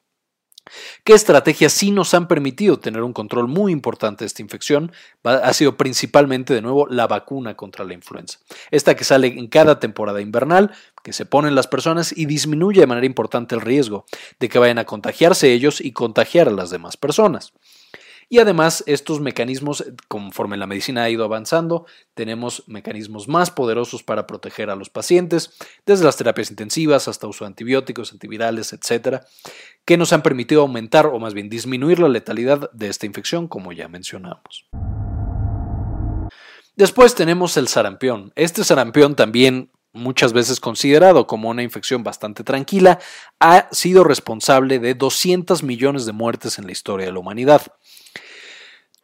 ¿Qué 1.05 1.13
estrategias 1.13 1.73
sí 1.73 1.91
nos 1.91 2.15
han 2.15 2.29
permitido 2.29 2.79
tener 2.79 3.03
un 3.03 3.13
control 3.13 3.49
muy 3.49 3.73
importante 3.73 4.25
de 4.25 4.27
esta 4.27 4.43
infección? 4.43 4.93
Ha 5.25 5.53
sido 5.53 5.77
principalmente, 5.77 6.55
de 6.55 6.63
nuevo, 6.63 6.87
la 6.87 7.07
vacuna 7.07 7.55
contra 7.57 7.85
la 7.85 7.95
influenza. 7.95 8.39
Esta 8.71 8.95
que 8.95 9.05
sale 9.05 9.29
en 9.29 9.49
cada 9.49 9.81
temporada 9.81 10.21
invernal, 10.21 10.73
que 11.03 11.13
se 11.13 11.27
ponen 11.27 11.55
las 11.55 11.67
personas 11.67 12.17
y 12.17 12.27
disminuye 12.27 12.81
de 12.81 12.87
manera 12.87 13.07
importante 13.07 13.55
el 13.55 13.61
riesgo 13.61 14.05
de 14.41 14.49
que 14.49 14.59
vayan 14.59 14.79
a 14.79 14.85
contagiarse 14.85 15.53
ellos 15.53 15.81
y 15.81 15.93
contagiar 15.93 16.49
a 16.49 16.53
las 16.53 16.71
demás 16.71 16.97
personas. 16.97 17.53
Y 18.31 18.41
además, 18.41 18.85
estos 18.87 19.21
mecanismos, 19.21 19.85
conforme 20.07 20.59
la 20.59 20.67
medicina 20.67 21.03
ha 21.03 21.11
ido 21.11 21.25
avanzando, 21.25 21.87
tenemos 22.15 22.63
mecanismos 22.67 23.27
más 23.27 23.51
poderosos 23.51 24.03
para 24.03 24.27
proteger 24.27 24.69
a 24.69 24.77
los 24.77 24.91
pacientes, 24.91 25.57
desde 25.87 26.05
las 26.05 26.19
terapias 26.19 26.51
intensivas 26.51 27.09
hasta 27.09 27.27
uso 27.27 27.45
de 27.45 27.49
antibióticos, 27.49 28.13
antivirales, 28.13 28.75
etcétera, 28.75 29.27
que 29.87 29.97
nos 29.97 30.13
han 30.13 30.23
permitido 30.23 30.61
aumentar 30.61 31.07
o 31.07 31.19
más 31.19 31.33
bien 31.33 31.49
disminuir 31.49 32.01
la 32.01 32.09
letalidad 32.09 32.71
de 32.73 32.89
esta 32.89 33.07
infección, 33.07 33.49
como 33.49 33.73
ya 33.73 33.89
mencionamos. 33.89 34.69
Después 36.77 37.15
tenemos 37.15 37.57
el 37.57 37.67
sarampión. 37.67 38.33
Este 38.37 38.63
sarampión 38.63 39.17
también 39.17 39.71
muchas 39.93 40.33
veces 40.33 40.61
considerado 40.61 41.27
como 41.27 41.49
una 41.49 41.63
infección 41.63 42.03
bastante 42.03 42.45
tranquila, 42.45 42.99
ha 43.41 43.69
sido 43.73 44.05
responsable 44.05 44.79
de 44.79 44.95
200 44.95 45.63
millones 45.63 46.07
de 46.07 46.13
muertes 46.13 46.59
en 46.59 46.67
la 46.67 46.73
historia 46.73 47.07
de 47.07 47.13
la 47.13 47.19
humanidad. 47.19 47.63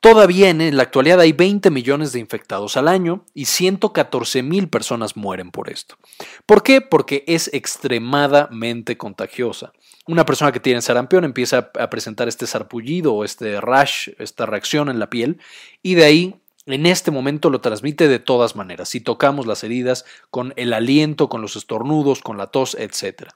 Todavía 0.04 0.50
en 0.50 0.76
la 0.76 0.82
actualidad 0.82 1.18
hay 1.20 1.32
20 1.32 1.70
millones 1.70 2.12
de 2.12 2.18
infectados 2.18 2.76
al 2.76 2.88
año 2.88 3.24
y 3.32 3.46
114 3.46 4.42
mil 4.42 4.68
personas 4.68 5.16
mueren 5.16 5.50
por 5.50 5.70
esto. 5.70 5.96
¿Por 6.44 6.62
qué? 6.62 6.82
Porque 6.82 7.24
es 7.26 7.48
extremadamente 7.54 8.98
contagiosa. 8.98 9.72
Una 10.06 10.26
persona 10.26 10.52
que 10.52 10.60
tiene 10.60 10.82
sarampión 10.82 11.24
empieza 11.24 11.70
a 11.80 11.88
presentar 11.88 12.28
este 12.28 12.46
sarpullido 12.46 13.14
o 13.14 13.24
este 13.24 13.62
rash, 13.62 14.10
esta 14.18 14.44
reacción 14.44 14.90
en 14.90 14.98
la 14.98 15.08
piel, 15.08 15.38
y 15.82 15.94
de 15.94 16.04
ahí 16.04 16.36
en 16.66 16.84
este 16.84 17.10
momento 17.10 17.48
lo 17.48 17.62
transmite 17.62 18.06
de 18.06 18.18
todas 18.18 18.56
maneras, 18.56 18.90
si 18.90 19.00
tocamos 19.00 19.46
las 19.46 19.64
heridas, 19.64 20.04
con 20.30 20.52
el 20.56 20.74
aliento, 20.74 21.30
con 21.30 21.40
los 21.40 21.56
estornudos, 21.56 22.20
con 22.20 22.36
la 22.36 22.48
tos, 22.48 22.76
etc. 22.78 23.30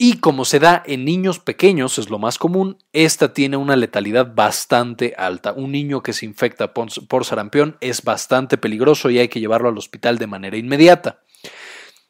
Y 0.00 0.20
como 0.20 0.44
se 0.44 0.60
da 0.60 0.80
en 0.86 1.04
niños 1.04 1.40
pequeños, 1.40 1.98
es 1.98 2.08
lo 2.08 2.20
más 2.20 2.38
común, 2.38 2.78
esta 2.92 3.32
tiene 3.32 3.56
una 3.56 3.74
letalidad 3.74 4.32
bastante 4.32 5.14
alta. 5.18 5.52
Un 5.52 5.72
niño 5.72 6.04
que 6.04 6.12
se 6.12 6.24
infecta 6.24 6.72
por 6.72 7.24
sarampión 7.24 7.76
es 7.80 8.04
bastante 8.04 8.58
peligroso 8.58 9.10
y 9.10 9.18
hay 9.18 9.26
que 9.26 9.40
llevarlo 9.40 9.68
al 9.68 9.76
hospital 9.76 10.18
de 10.18 10.28
manera 10.28 10.56
inmediata. 10.56 11.20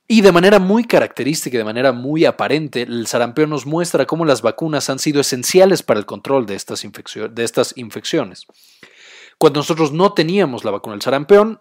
Y 0.07 0.21
de 0.21 0.33
manera 0.33 0.59
muy 0.59 0.85
característica 0.85 1.57
y 1.57 1.59
de 1.59 1.65
manera 1.65 1.93
muy 1.93 2.27
aparente, 2.27 2.83
el 2.83 3.07
sarampión 3.07 3.51
nos 3.51 3.65
muestra 3.65 4.07
cómo 4.07 4.27
las 4.27 4.43
vacunas 4.43 4.89
han 4.91 4.99
sido 4.99 5.21
esenciales 5.21 5.83
para 5.83 6.01
el 6.01 6.07
control 6.07 6.45
de 6.45 6.57
estas, 6.57 6.83
de 6.83 7.45
estas 7.45 7.75
infecciones. 7.77 8.47
Cuando 9.39 9.61
nosotros 9.61 9.93
no 9.93 10.13
teníamos 10.13 10.65
la 10.65 10.71
vacuna 10.73 10.95
del 10.95 11.03
sarampión, 11.03 11.61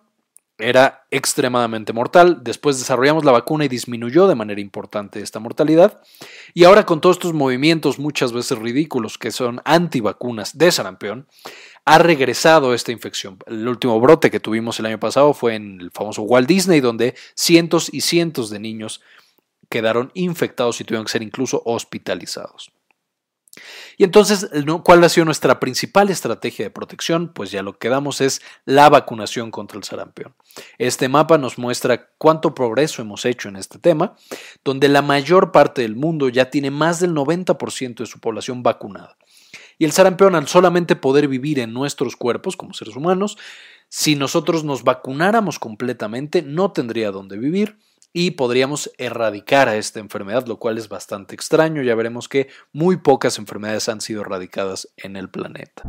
era 0.57 1.05
extremadamente 1.11 1.93
mortal. 1.93 2.39
Después 2.43 2.79
desarrollamos 2.79 3.23
la 3.23 3.31
vacuna 3.31 3.65
y 3.65 3.67
disminuyó 3.67 4.27
de 4.27 4.35
manera 4.35 4.59
importante 4.59 5.21
esta 5.21 5.39
mortalidad. 5.39 6.01
Y 6.53 6.63
ahora 6.63 6.85
con 6.85 7.01
todos 7.01 7.17
estos 7.17 7.33
movimientos 7.33 7.99
muchas 7.99 8.33
veces 8.33 8.57
ridículos 8.57 9.17
que 9.17 9.31
son 9.31 9.61
antivacunas 9.65 10.57
de 10.57 10.71
sarampión, 10.71 11.27
ha 11.85 11.99
regresado 11.99 12.73
esta 12.73 12.91
infección. 12.91 13.37
El 13.45 13.67
último 13.67 13.99
brote 14.01 14.29
que 14.29 14.39
tuvimos 14.39 14.79
el 14.79 14.87
año 14.87 14.99
pasado 14.99 15.33
fue 15.33 15.55
en 15.55 15.79
el 15.79 15.91
famoso 15.91 16.23
Walt 16.23 16.47
Disney, 16.47 16.81
donde 16.81 17.15
cientos 17.33 17.89
y 17.93 18.01
cientos 18.01 18.49
de 18.49 18.59
niños 18.59 19.01
quedaron 19.69 20.11
infectados 20.13 20.81
y 20.81 20.83
tuvieron 20.83 21.05
que 21.05 21.11
ser 21.11 21.23
incluso 21.23 21.61
hospitalizados. 21.65 22.71
Y 23.97 24.03
entonces, 24.03 24.49
¿cuál 24.83 25.03
ha 25.03 25.09
sido 25.09 25.25
nuestra 25.25 25.59
principal 25.59 26.09
estrategia 26.09 26.65
de 26.65 26.71
protección? 26.71 27.29
Pues 27.33 27.51
ya 27.51 27.63
lo 27.63 27.77
que 27.77 27.89
damos 27.89 28.21
es 28.21 28.41
la 28.65 28.89
vacunación 28.89 29.51
contra 29.51 29.77
el 29.77 29.83
sarampión. 29.83 30.35
Este 30.77 31.09
mapa 31.09 31.37
nos 31.37 31.57
muestra 31.57 32.09
cuánto 32.17 32.53
progreso 32.53 33.01
hemos 33.01 33.25
hecho 33.25 33.49
en 33.49 33.55
este 33.55 33.79
tema, 33.79 34.15
donde 34.63 34.89
la 34.89 35.01
mayor 35.01 35.51
parte 35.51 35.81
del 35.81 35.95
mundo 35.95 36.29
ya 36.29 36.49
tiene 36.49 36.71
más 36.71 36.99
del 36.99 37.13
90% 37.13 37.95
de 37.95 38.05
su 38.05 38.19
población 38.19 38.63
vacunada. 38.63 39.17
Y 39.79 39.85
el 39.85 39.91
sarampión, 39.91 40.35
al 40.35 40.47
solamente 40.47 40.95
poder 40.95 41.27
vivir 41.27 41.59
en 41.59 41.73
nuestros 41.73 42.15
cuerpos 42.15 42.57
como 42.57 42.73
seres 42.73 42.95
humanos, 42.95 43.37
si 43.89 44.15
nosotros 44.15 44.63
nos 44.63 44.83
vacunáramos 44.83 45.59
completamente, 45.59 46.41
no 46.41 46.71
tendría 46.71 47.11
dónde 47.11 47.37
vivir 47.37 47.77
y 48.13 48.31
podríamos 48.31 48.91
erradicar 48.97 49.69
a 49.69 49.75
esta 49.77 49.99
enfermedad, 49.99 50.47
lo 50.47 50.57
cual 50.57 50.77
es 50.77 50.89
bastante 50.89 51.35
extraño. 51.35 51.83
Ya 51.83 51.95
veremos 51.95 52.27
que 52.27 52.49
muy 52.73 52.97
pocas 52.97 53.37
enfermedades 53.37 53.89
han 53.89 54.01
sido 54.01 54.21
erradicadas 54.21 54.89
en 54.97 55.15
el 55.15 55.29
planeta. 55.29 55.83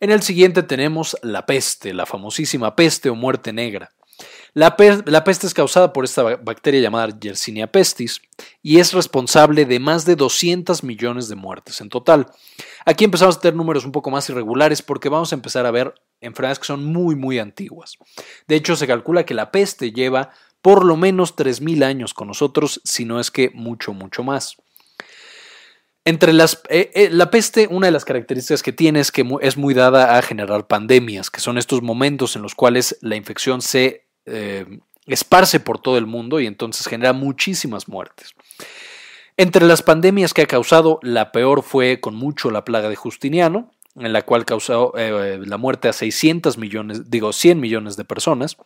En 0.00 0.10
el 0.10 0.22
siguiente 0.22 0.62
tenemos 0.62 1.16
la 1.22 1.46
peste, 1.46 1.94
la 1.94 2.06
famosísima 2.06 2.76
peste 2.76 3.08
o 3.08 3.14
muerte 3.14 3.52
negra. 3.52 3.92
La, 4.56 4.76
peste 4.76 5.48
es 5.48 5.52
causada 5.52 5.92
por 5.92 6.04
esta 6.04 6.22
bacteria 6.36 6.80
llamada 6.80 7.18
Yersinia 7.18 7.72
pestis 7.72 8.22
y 8.62 8.78
es 8.78 8.92
responsable 8.92 9.64
de 9.66 9.80
más 9.80 10.04
de 10.04 10.14
200 10.14 10.84
millones 10.84 11.28
de 11.28 11.34
muertes 11.34 11.80
en 11.80 11.88
total. 11.88 12.28
Aquí 12.84 13.04
empezamos 13.04 13.36
a 13.36 13.40
tener 13.40 13.56
números 13.56 13.84
un 13.84 13.90
poco 13.90 14.12
más 14.12 14.30
irregulares 14.30 14.80
porque 14.80 15.08
vamos 15.08 15.32
a 15.32 15.34
empezar 15.34 15.66
a 15.66 15.72
ver 15.72 15.94
enfermedades 16.20 16.60
que 16.60 16.66
son 16.66 16.84
muy, 16.84 17.16
muy 17.16 17.40
antiguas. 17.40 17.98
De 18.46 18.54
hecho, 18.54 18.76
se 18.76 18.86
calcula 18.86 19.26
que 19.26 19.34
la 19.34 19.50
peste 19.50 19.90
lleva 19.90 20.30
por 20.62 20.84
lo 20.84 20.96
menos 20.96 21.34
3.000 21.34 21.84
años 21.84 22.14
con 22.14 22.28
nosotros, 22.28 22.80
si 22.84 23.04
no 23.04 23.18
es 23.18 23.32
que 23.32 23.50
mucho, 23.54 23.92
mucho 23.92 24.22
más. 24.22 24.56
Entre 26.04 26.32
las, 26.32 26.62
eh, 26.68 26.92
eh, 26.94 27.08
la 27.10 27.30
peste, 27.30 27.66
una 27.66 27.88
de 27.88 27.92
las 27.92 28.04
características 28.04 28.62
que 28.62 28.72
tiene 28.72 29.00
es 29.00 29.10
que 29.10 29.26
es 29.40 29.56
muy 29.56 29.74
dada 29.74 30.16
a 30.16 30.22
generar 30.22 30.68
pandemias, 30.68 31.30
que 31.30 31.40
son 31.40 31.58
estos 31.58 31.82
momentos 31.82 32.36
en 32.36 32.42
los 32.42 32.54
cuales 32.54 32.96
la 33.00 33.16
infección 33.16 33.60
se 33.60 34.03
eh, 34.26 34.80
esparce 35.06 35.60
por 35.60 35.78
todo 35.78 35.98
el 35.98 36.06
mundo 36.06 36.40
y 36.40 36.46
entonces 36.46 36.86
genera 36.86 37.12
muchísimas 37.12 37.88
muertes. 37.88 38.34
Entre 39.36 39.66
las 39.66 39.82
pandemias 39.82 40.32
que 40.32 40.42
ha 40.42 40.46
causado, 40.46 41.00
la 41.02 41.32
peor 41.32 41.62
fue 41.62 42.00
con 42.00 42.14
mucho 42.14 42.50
la 42.50 42.64
plaga 42.64 42.88
de 42.88 42.96
Justiniano, 42.96 43.70
en 43.96 44.12
la 44.12 44.22
cual 44.22 44.44
causó 44.44 44.92
eh, 44.96 45.40
la 45.44 45.56
muerte 45.56 45.88
a 45.88 45.92
600 45.92 46.58
millones, 46.58 47.10
digo 47.10 47.32
100 47.32 47.60
millones 47.60 47.96
de 47.96 48.04
personas, 48.04 48.56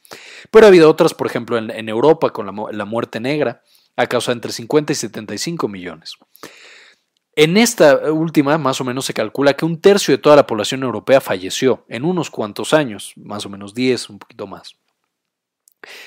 pero 0.50 0.66
ha 0.66 0.68
habido 0.68 0.90
otras, 0.90 1.14
por 1.14 1.26
ejemplo, 1.26 1.58
en, 1.58 1.88
Europa 1.88 2.30
con 2.30 2.46
la, 2.46 2.52
la, 2.72 2.84
muerte 2.84 3.20
negra, 3.20 3.62
ha 3.96 4.06
causado 4.06 4.34
entre 4.34 4.52
50 4.52 4.92
y 4.92 4.96
75 4.96 5.68
millones. 5.68 6.14
En 7.34 7.56
esta 7.56 8.10
última, 8.10 8.58
más 8.58 8.80
o 8.80 8.84
menos, 8.84 9.04
se 9.04 9.14
calcula 9.14 9.54
que 9.54 9.64
un 9.64 9.80
tercio 9.80 10.12
de 10.12 10.18
toda 10.18 10.36
la 10.36 10.46
población 10.46 10.82
europea 10.82 11.20
falleció 11.20 11.84
en 11.88 12.04
unos 12.04 12.30
cuantos 12.30 12.74
años, 12.74 13.12
más 13.16 13.46
o 13.46 13.48
menos 13.48 13.74
10, 13.74 14.10
un 14.10 14.18
poquito 14.18 14.46
más. 14.46 14.76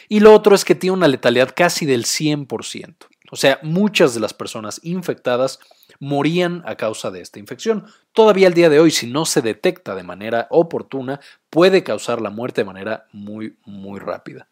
Y 0.10 0.20
lo 0.20 0.34
otro 0.34 0.56
es 0.56 0.66
que 0.66 0.76
tiene 0.76 0.96
una 0.96 1.08
letalidad 1.08 1.54
casi 1.56 1.86
del 1.86 2.06
100%. 2.06 2.96
O 3.32 3.38
sea, 3.38 3.60
muchas 3.64 4.14
de 4.14 4.20
las 4.20 4.34
personas 4.34 4.82
infectadas 4.84 5.60
morían 6.00 6.64
a 6.66 6.76
causa 6.76 7.12
de 7.12 7.22
esta 7.22 7.40
infección. 7.40 7.86
Todavía 8.12 8.48
al 8.48 8.54
día 8.54 8.70
de 8.70 8.80
hoy, 8.80 8.92
si 8.92 9.08
no 9.08 9.26
se 9.26 9.42
detecta 9.42 9.96
de 9.96 10.04
manera 10.04 10.48
oportuna, 10.50 11.22
puede 11.50 11.84
causar 11.84 12.22
la 12.22 12.30
muerte 12.30 12.62
de 12.62 12.66
manera 12.66 13.08
muy, 13.14 13.56
muy 13.66 14.00
rápida. 14.00 14.50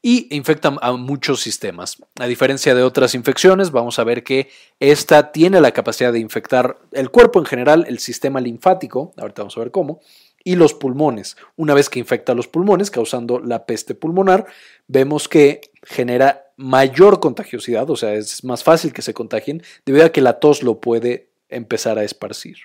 Y 0.00 0.34
infecta 0.34 0.74
a 0.80 0.92
muchos 0.92 1.40
sistemas. 1.40 1.98
A 2.18 2.26
diferencia 2.26 2.74
de 2.74 2.84
otras 2.84 3.14
infecciones, 3.14 3.72
vamos 3.72 3.98
a 3.98 4.04
ver 4.04 4.22
que 4.22 4.48
esta 4.78 5.32
tiene 5.32 5.60
la 5.60 5.72
capacidad 5.72 6.12
de 6.12 6.20
infectar 6.20 6.78
el 6.92 7.10
cuerpo 7.10 7.40
en 7.40 7.46
general, 7.46 7.84
el 7.88 7.98
sistema 7.98 8.40
linfático, 8.40 9.12
ahorita 9.18 9.42
vamos 9.42 9.56
a 9.56 9.60
ver 9.60 9.72
cómo, 9.72 10.00
y 10.48 10.56
los 10.56 10.72
pulmones. 10.72 11.36
Una 11.56 11.74
vez 11.74 11.90
que 11.90 11.98
infecta 11.98 12.32
los 12.32 12.48
pulmones, 12.48 12.90
causando 12.90 13.38
la 13.38 13.66
peste 13.66 13.94
pulmonar, 13.94 14.46
vemos 14.86 15.28
que 15.28 15.60
genera 15.82 16.46
mayor 16.56 17.20
contagiosidad, 17.20 17.90
o 17.90 17.96
sea, 17.96 18.14
es 18.14 18.44
más 18.44 18.64
fácil 18.64 18.94
que 18.94 19.02
se 19.02 19.12
contagien, 19.12 19.62
debido 19.84 20.06
a 20.06 20.08
que 20.08 20.22
la 20.22 20.40
tos 20.40 20.62
lo 20.62 20.80
puede 20.80 21.28
empezar 21.50 21.98
a 21.98 22.04
esparcir. 22.04 22.56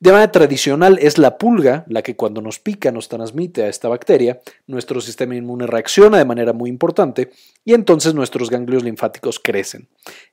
De 0.00 0.12
manera 0.12 0.32
tradicional 0.32 0.98
es 0.98 1.18
la 1.18 1.36
pulga 1.36 1.84
la 1.88 2.00
que 2.00 2.16
cuando 2.16 2.40
nos 2.40 2.58
pica 2.58 2.90
nos 2.90 3.10
transmite 3.10 3.64
a 3.64 3.68
esta 3.68 3.88
bacteria, 3.88 4.40
nuestro 4.66 5.02
sistema 5.02 5.36
inmune 5.36 5.66
reacciona 5.66 6.16
de 6.16 6.24
manera 6.24 6.54
muy 6.54 6.70
importante 6.70 7.32
y 7.66 7.74
entonces 7.74 8.14
nuestros 8.14 8.48
ganglios 8.48 8.82
linfáticos 8.82 9.38
crecen. 9.40 9.88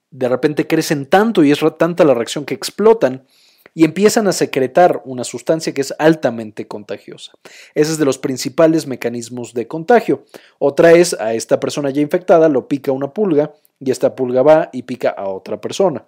De 0.10 0.30
repente 0.30 0.68
crecen 0.68 1.06
tanto 1.06 1.44
y 1.44 1.52
es 1.52 1.60
tanta 1.78 2.06
la 2.06 2.14
reacción 2.14 2.46
que 2.46 2.54
explotan 2.54 3.26
y 3.74 3.86
empiezan 3.86 4.28
a 4.28 4.34
secretar 4.34 5.02
una 5.06 5.24
sustancia 5.24 5.74
que 5.74 5.82
es 5.82 5.94
altamente 5.98 6.68
contagiosa. 6.68 7.34
Ese 7.74 7.94
es 7.94 7.98
de 7.98 8.06
los 8.06 8.18
principales 8.18 8.88
mecanismos 8.88 9.54
de 9.54 9.68
contagio. 9.68 10.26
Otra 10.60 10.92
es 10.92 11.14
a 11.14 11.34
esta 11.34 11.60
persona 11.60 11.90
ya 11.90 12.02
infectada 12.02 12.50
lo 12.50 12.68
pica 12.68 12.92
una 12.92 13.14
pulga 13.14 13.54
y 13.80 13.92
esta 13.92 14.16
pulga 14.16 14.42
va 14.42 14.70
y 14.74 14.84
pica 14.84 15.10
a 15.10 15.30
otra 15.30 15.62
persona. 15.62 16.06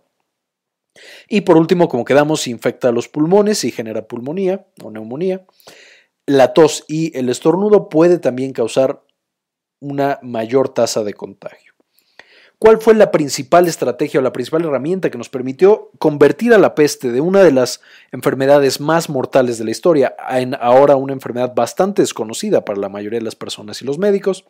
Y 1.28 1.42
por 1.42 1.58
último, 1.58 1.88
como 1.88 2.06
quedamos, 2.06 2.48
infecta 2.48 2.92
los 2.92 3.08
pulmones 3.08 3.64
y 3.64 3.72
genera 3.72 4.08
pulmonía 4.08 4.68
o 4.84 4.92
neumonía. 4.92 5.46
La 6.26 6.54
tos 6.54 6.86
y 6.88 7.18
el 7.18 7.30
estornudo 7.30 7.90
puede 7.90 8.20
también 8.20 8.54
causar 8.54 9.04
una 9.80 10.20
mayor 10.22 10.70
tasa 10.70 11.04
de 11.04 11.14
contagio. 11.14 11.73
¿Cuál 12.64 12.80
fue 12.80 12.94
la 12.94 13.12
principal 13.12 13.68
estrategia 13.68 14.22
o 14.22 14.24
la 14.24 14.32
principal 14.32 14.64
herramienta 14.64 15.12
que 15.12 15.18
nos 15.18 15.28
permitió 15.28 15.92
convertir 16.00 16.54
a 16.54 16.58
la 16.58 16.76
peste 16.76 17.12
de 17.12 17.20
una 17.20 17.44
de 17.44 17.52
las 17.52 17.82
enfermedades 18.14 18.80
más 18.80 19.10
mortales 19.10 19.58
de 19.58 19.66
la 19.66 19.72
historia 19.72 20.16
en 20.30 20.56
ahora 20.56 20.96
una 20.96 21.12
enfermedad 21.12 21.54
bastante 21.54 22.04
desconocida 22.04 22.64
para 22.64 22.80
la 22.80 22.88
mayoría 22.88 23.20
de 23.20 23.26
las 23.26 23.36
personas 23.36 23.82
y 23.82 23.86
los 23.86 23.98
médicos? 23.98 24.46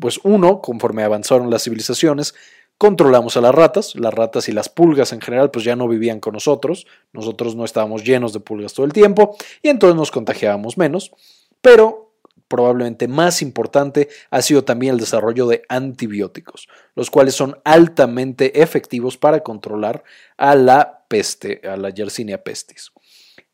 Pues 0.00 0.18
uno, 0.22 0.62
conforme 0.62 1.02
avanzaron 1.02 1.50
las 1.50 1.64
civilizaciones, 1.64 2.34
Controlamos 2.78 3.36
a 3.36 3.42
las 3.42 3.54
ratas, 3.54 3.94
las 3.96 4.14
ratas 4.14 4.48
y 4.48 4.52
las 4.52 4.70
pulgas 4.70 5.12
en 5.12 5.20
general 5.20 5.50
pues 5.50 5.64
ya 5.64 5.76
no 5.76 5.86
vivían 5.86 6.20
con 6.20 6.32
nosotros, 6.32 6.86
nosotros 7.12 7.54
no 7.54 7.64
estábamos 7.66 8.02
llenos 8.02 8.32
de 8.32 8.40
pulgas 8.40 8.72
todo 8.72 8.86
el 8.86 8.94
tiempo 8.94 9.36
y 9.62 9.68
entonces 9.68 9.94
nos 9.94 10.10
contagiábamos 10.10 10.78
menos, 10.78 11.12
pero 11.60 12.11
probablemente 12.52 13.08
más 13.08 13.40
importante 13.40 14.10
ha 14.30 14.42
sido 14.42 14.62
también 14.62 14.92
el 14.92 15.00
desarrollo 15.00 15.46
de 15.46 15.62
antibióticos, 15.70 16.68
los 16.94 17.10
cuales 17.10 17.34
son 17.34 17.56
altamente 17.64 18.60
efectivos 18.60 19.16
para 19.16 19.40
controlar 19.40 20.04
a 20.36 20.54
la 20.54 21.06
peste, 21.08 21.62
a 21.66 21.78
la 21.78 21.88
Yersinia 21.88 22.44
pestis. 22.44 22.92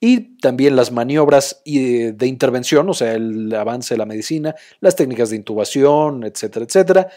Y 0.01 0.37
también 0.39 0.75
las 0.75 0.91
maniobras 0.91 1.63
de 1.65 2.27
intervención, 2.27 2.89
o 2.89 2.95
sea, 2.95 3.13
el 3.15 3.55
avance 3.55 3.95
de 3.95 3.99
la 3.99 4.07
medicina, 4.07 4.57
las 4.81 4.97
técnicas 4.97 5.31
de 5.31 5.37
intubación, 5.37 6.25
etcétera, 6.25 6.65
etcétera, 6.65 7.09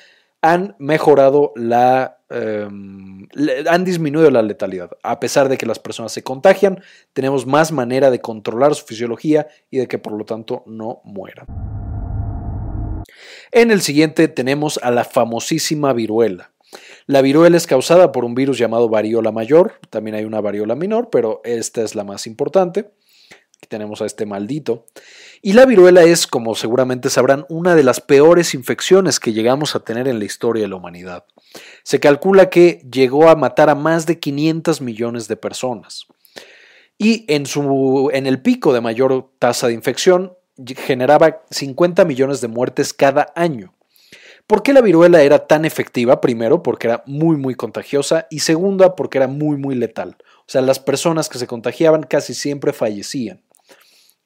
han 0.44 0.76
mejorado 0.78 1.52
la, 1.56 2.20
em, 2.32 3.28
han 3.70 3.84
disminuido 3.84 4.32
la 4.32 4.42
letalidad. 4.42 4.92
A 5.04 5.20
pesar 5.20 5.50
de 5.50 5.58
que 5.58 5.66
las 5.66 5.80
personas 5.80 6.12
se 6.12 6.24
contagian, 6.24 6.82
tenemos 7.14 7.46
más 7.46 7.72
manera 7.72 8.10
de 8.10 8.22
controlar 8.22 8.74
su 8.76 8.86
fisiología 8.86 9.48
y 9.70 9.78
de 9.78 9.88
que 9.88 9.98
por 9.98 10.14
lo 10.14 10.26
tanto 10.26 10.64
no 10.66 11.02
mueran. 11.04 11.48
En 13.52 13.72
el 13.72 13.82
siguiente 13.82 14.28
tenemos 14.28 14.80
a 14.82 14.92
la 14.92 15.04
famosísima 15.04 15.94
viruela. 15.94 16.52
La 17.06 17.22
viruela 17.22 17.58
es 17.58 17.68
causada 17.68 18.12
por 18.12 18.24
un 18.24 18.36
virus 18.36 18.58
llamado 18.58 18.88
variola 18.88 19.32
mayor, 19.32 19.74
también 19.90 20.16
hay 20.16 20.24
una 20.24 20.40
variola 20.40 20.76
menor, 20.76 21.10
pero 21.12 21.42
esta 21.44 21.82
es 21.82 21.96
la 21.96 22.04
más 22.04 22.28
importante. 22.28 22.92
Aquí 23.58 23.68
tenemos 23.68 24.02
a 24.02 24.06
este 24.06 24.26
maldito. 24.26 24.86
Y 25.42 25.54
la 25.54 25.66
viruela 25.66 26.04
es, 26.04 26.26
como 26.26 26.56
seguramente 26.56 27.10
sabrán, 27.10 27.46
una 27.50 27.76
de 27.76 27.84
las 27.84 28.00
peores 28.00 28.54
infecciones 28.54 29.20
que 29.20 29.34
llegamos 29.34 29.76
a 29.76 29.82
tener 29.82 30.08
en 30.08 30.20
la 30.20 30.26
historia 30.26 30.64
de 30.64 30.70
la 30.70 30.78
humanidad. 30.78 31.26
Se 31.84 32.00
calcula 32.00 32.50
que 32.50 32.82
llegó 32.92 33.30
a 33.30 33.36
matar 33.36 33.70
a 33.70 33.76
más 33.76 34.06
de 34.06 34.20
500 34.20 34.82
millones 34.82 35.28
de 35.28 35.38
personas. 35.38 36.08
Y 36.98 37.26
en, 37.28 37.46
su, 37.46 38.10
en 38.14 38.28
el 38.28 38.42
pico 38.42 38.74
de 38.74 38.82
mayor 38.82 39.32
tasa 39.40 39.68
de 39.68 39.74
infección 39.74 40.34
generaba 40.78 41.42
50 41.50 42.06
millones 42.06 42.42
de 42.42 42.48
muertes 42.48 42.94
cada 42.94 43.32
año. 43.36 43.74
¿Por 44.48 44.64
qué 44.64 44.74
la 44.74 44.82
viruela 44.82 45.22
era 45.22 45.48
tan 45.48 45.66
efectiva? 45.66 46.20
Primero, 46.20 46.62
porque 46.62 46.88
era 46.88 47.04
muy, 47.06 47.38
muy 47.38 47.56
contagiosa 47.56 48.28
y 48.30 48.40
segunda, 48.40 48.96
porque 48.96 49.18
era 49.18 49.28
muy, 49.28 49.58
muy 49.58 49.76
letal. 49.76 50.18
O 50.40 50.44
sea, 50.48 50.62
las 50.62 50.80
personas 50.80 51.30
que 51.30 51.40
se 51.40 51.48
contagiaban 51.48 52.04
casi 52.04 52.34
siempre 52.34 52.74
fallecían. 52.74 53.42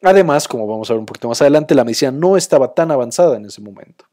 Además, 0.01 0.47
como 0.47 0.67
vamos 0.67 0.89
a 0.89 0.93
ver 0.93 0.99
un 0.99 1.05
poquito 1.05 1.27
más 1.27 1.41
adelante, 1.41 1.75
la 1.75 1.83
medicina 1.83 2.11
no 2.11 2.37
estaba 2.37 2.73
tan 2.73 2.91
avanzada 2.91 3.37
en 3.37 3.45
ese 3.45 3.61
momento. 3.61 4.05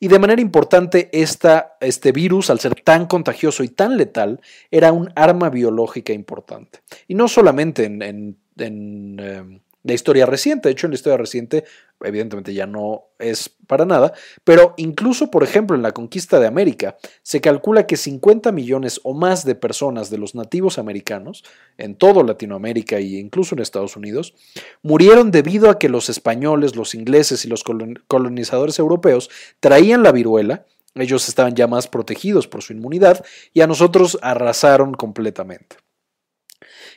Y 0.00 0.08
de 0.08 0.18
manera 0.18 0.40
importante, 0.40 1.08
este 1.12 2.12
virus, 2.12 2.50
al 2.50 2.60
ser 2.60 2.74
tan 2.74 3.06
contagioso 3.06 3.62
y 3.62 3.68
tan 3.68 3.96
letal, 3.96 4.40
era 4.70 4.92
un 4.92 5.12
arma 5.14 5.50
biológica 5.50 6.12
importante. 6.12 6.80
Y 7.08 7.14
no 7.14 7.28
solamente 7.28 7.84
en, 7.84 8.36
em, 8.58 9.60
la 9.82 9.94
historia 9.94 10.26
reciente. 10.26 10.68
De 10.68 10.72
hecho, 10.72 10.86
en 10.86 10.92
la 10.92 10.96
historia 10.96 11.16
reciente, 11.16 11.64
evidentemente 12.00 12.54
ya 12.54 12.66
no 12.66 13.04
es 13.18 13.50
para 13.66 13.84
nada, 13.84 14.12
pero 14.44 14.74
incluso, 14.76 15.30
por 15.30 15.42
ejemplo, 15.42 15.76
en 15.76 15.82
la 15.82 15.92
conquista 15.92 16.40
de 16.40 16.46
América, 16.46 16.96
se 17.22 17.40
calcula 17.40 17.86
que 17.86 17.96
50 17.96 18.52
millones 18.52 19.00
o 19.04 19.14
más 19.14 19.44
de 19.44 19.54
personas 19.54 20.10
de 20.10 20.18
los 20.18 20.34
nativos 20.34 20.78
americanos, 20.78 21.44
en 21.78 21.94
todo 21.94 22.22
Latinoamérica 22.22 22.96
e 22.96 23.18
incluso 23.18 23.54
en 23.54 23.60
Estados 23.60 23.96
Unidos, 23.96 24.34
murieron 24.82 25.30
debido 25.30 25.70
a 25.70 25.78
que 25.78 25.88
los 25.88 26.08
españoles, 26.08 26.76
los 26.76 26.94
ingleses 26.94 27.44
y 27.44 27.48
los 27.48 27.64
colonizadores 28.06 28.78
europeos 28.78 29.30
traían 29.60 30.02
la 30.02 30.12
viruela. 30.12 30.66
Ellos 30.94 31.28
estaban 31.28 31.54
ya 31.54 31.66
más 31.66 31.88
protegidos 31.88 32.46
por 32.46 32.62
su 32.62 32.74
inmunidad 32.74 33.24
y 33.54 33.62
a 33.62 33.66
nosotros 33.66 34.18
arrasaron 34.20 34.92
completamente. 34.92 35.76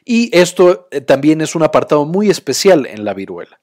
Y 0.05 0.29
esto 0.37 0.87
eh, 0.91 1.01
también 1.01 1.41
es 1.41 1.55
un 1.55 1.63
apartado 1.63 2.05
muy 2.05 2.29
especial 2.29 2.85
en 2.85 3.03
la 3.03 3.15
viruela. 3.15 3.59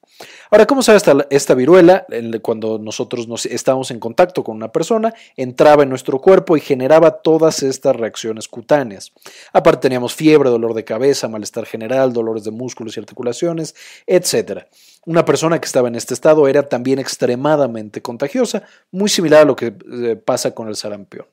Ahora, 0.51 0.67
¿cómo 0.67 0.83
sabe 0.83 0.97
esta, 0.97 1.25
esta 1.29 1.55
viruela? 1.55 2.05
Cuando 2.41 2.77
nosotros 2.77 3.27
nos 3.27 3.45
estábamos 3.45 3.89
en 3.91 3.99
contacto 3.99 4.43
con 4.43 4.55
una 4.55 4.71
persona, 4.71 5.13
entraba 5.35 5.83
en 5.83 5.89
nuestro 5.89 6.19
cuerpo 6.19 6.55
y 6.55 6.61
generaba 6.61 7.21
todas 7.21 7.63
estas 7.63 7.95
reacciones 7.95 8.47
cutáneas. 8.47 9.13
Aparte 9.51 9.83
teníamos 9.83 10.13
fiebre, 10.13 10.49
dolor 10.49 10.73
de 10.75 10.83
cabeza, 10.83 11.27
malestar 11.27 11.65
general, 11.65 12.13
dolores 12.13 12.43
de 12.43 12.51
músculos 12.51 12.95
y 12.95 12.99
articulaciones, 12.99 13.73
etc. 14.05 14.65
Una 15.05 15.25
persona 15.25 15.59
que 15.59 15.65
estaba 15.65 15.87
en 15.87 15.95
este 15.95 16.13
estado 16.13 16.47
era 16.47 16.69
también 16.69 16.99
extremadamente 16.99 18.01
contagiosa, 18.01 18.63
muy 18.91 19.09
similar 19.09 19.41
a 19.41 19.45
lo 19.45 19.55
que 19.55 19.73
eh, 19.91 20.15
pasa 20.23 20.53
con 20.53 20.67
el 20.67 20.75
sarampión. 20.75 21.25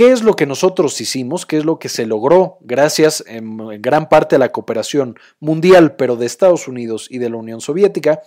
¿Qué 0.00 0.12
es 0.12 0.22
lo 0.22 0.34
que 0.34 0.46
nosotros 0.46 0.98
hicimos? 1.02 1.44
¿Qué 1.44 1.58
es 1.58 1.66
lo 1.66 1.78
que 1.78 1.90
se 1.90 2.06
logró 2.06 2.56
gracias 2.62 3.22
en 3.26 3.58
gran 3.82 4.08
parte 4.08 4.36
a 4.36 4.38
la 4.38 4.50
cooperación 4.50 5.18
mundial, 5.40 5.94
pero 5.96 6.16
de 6.16 6.24
Estados 6.24 6.68
Unidos 6.68 7.06
y 7.10 7.18
de 7.18 7.28
la 7.28 7.36
Unión 7.36 7.60
Soviética? 7.60 8.22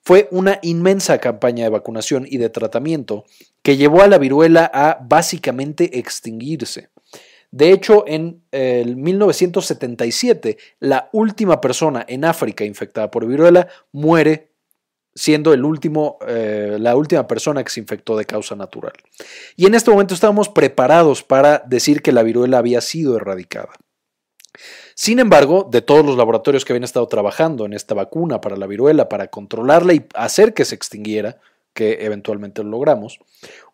Fue 0.00 0.28
una 0.30 0.58
inmensa 0.62 1.18
campaña 1.18 1.64
de 1.64 1.68
vacunación 1.68 2.26
y 2.26 2.38
de 2.38 2.48
tratamiento 2.48 3.26
que 3.60 3.76
llevó 3.76 4.00
a 4.00 4.06
la 4.06 4.16
viruela 4.16 4.70
a 4.72 5.00
básicamente 5.06 5.98
extinguirse. 5.98 6.88
De 7.50 7.72
hecho, 7.72 8.04
en 8.06 8.40
el 8.50 8.96
1977, 8.96 10.56
la 10.80 11.10
última 11.12 11.60
persona 11.60 12.06
en 12.08 12.24
África 12.24 12.64
infectada 12.64 13.10
por 13.10 13.26
viruela 13.26 13.68
muere 13.92 14.47
siendo 15.18 15.52
el 15.52 15.64
último, 15.64 16.18
eh, 16.28 16.76
la 16.78 16.94
última 16.94 17.26
persona 17.26 17.64
que 17.64 17.70
se 17.70 17.80
infectó 17.80 18.16
de 18.16 18.24
causa 18.24 18.54
natural. 18.54 18.92
Y 19.56 19.66
en 19.66 19.74
este 19.74 19.90
momento 19.90 20.14
estábamos 20.14 20.48
preparados 20.48 21.24
para 21.24 21.58
decir 21.66 22.02
que 22.02 22.12
la 22.12 22.22
viruela 22.22 22.58
había 22.58 22.80
sido 22.80 23.16
erradicada. 23.16 23.70
Sin 24.94 25.18
embargo, 25.18 25.68
de 25.68 25.82
todos 25.82 26.06
los 26.06 26.16
laboratorios 26.16 26.64
que 26.64 26.72
habían 26.72 26.84
estado 26.84 27.08
trabajando 27.08 27.66
en 27.66 27.72
esta 27.72 27.94
vacuna 27.94 28.40
para 28.40 28.56
la 28.56 28.68
viruela, 28.68 29.08
para 29.08 29.26
controlarla 29.26 29.92
y 29.92 30.06
hacer 30.14 30.54
que 30.54 30.64
se 30.64 30.76
extinguiera, 30.76 31.40
que 31.74 31.98
eventualmente 32.00 32.62
lo 32.62 32.70
logramos, 32.70 33.18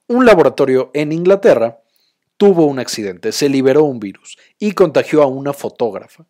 un 0.07 0.25
laboratorio 0.25 0.91
en 0.95 1.13
Inglaterra 1.13 1.81
tuvo 2.39 2.65
un 2.65 2.79
accidente, 2.79 3.33
se 3.33 3.51
liberó 3.51 3.85
un 3.85 4.01
virus 4.01 4.39
y 4.59 4.73
contagió 4.73 5.23
a 5.23 5.27
una 5.27 5.53
fotógrafa. 5.53 6.25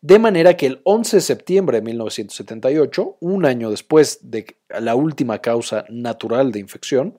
De 0.00 0.18
manera 0.18 0.56
que 0.56 0.66
el 0.66 0.80
11 0.84 1.16
de 1.16 1.20
septiembre 1.20 1.78
de 1.78 1.82
1978, 1.82 3.18
un 3.20 3.44
año 3.46 3.70
después 3.70 4.18
de 4.22 4.56
la 4.68 4.94
última 4.94 5.40
causa 5.40 5.84
natural 5.88 6.52
de 6.52 6.60
infección, 6.60 7.18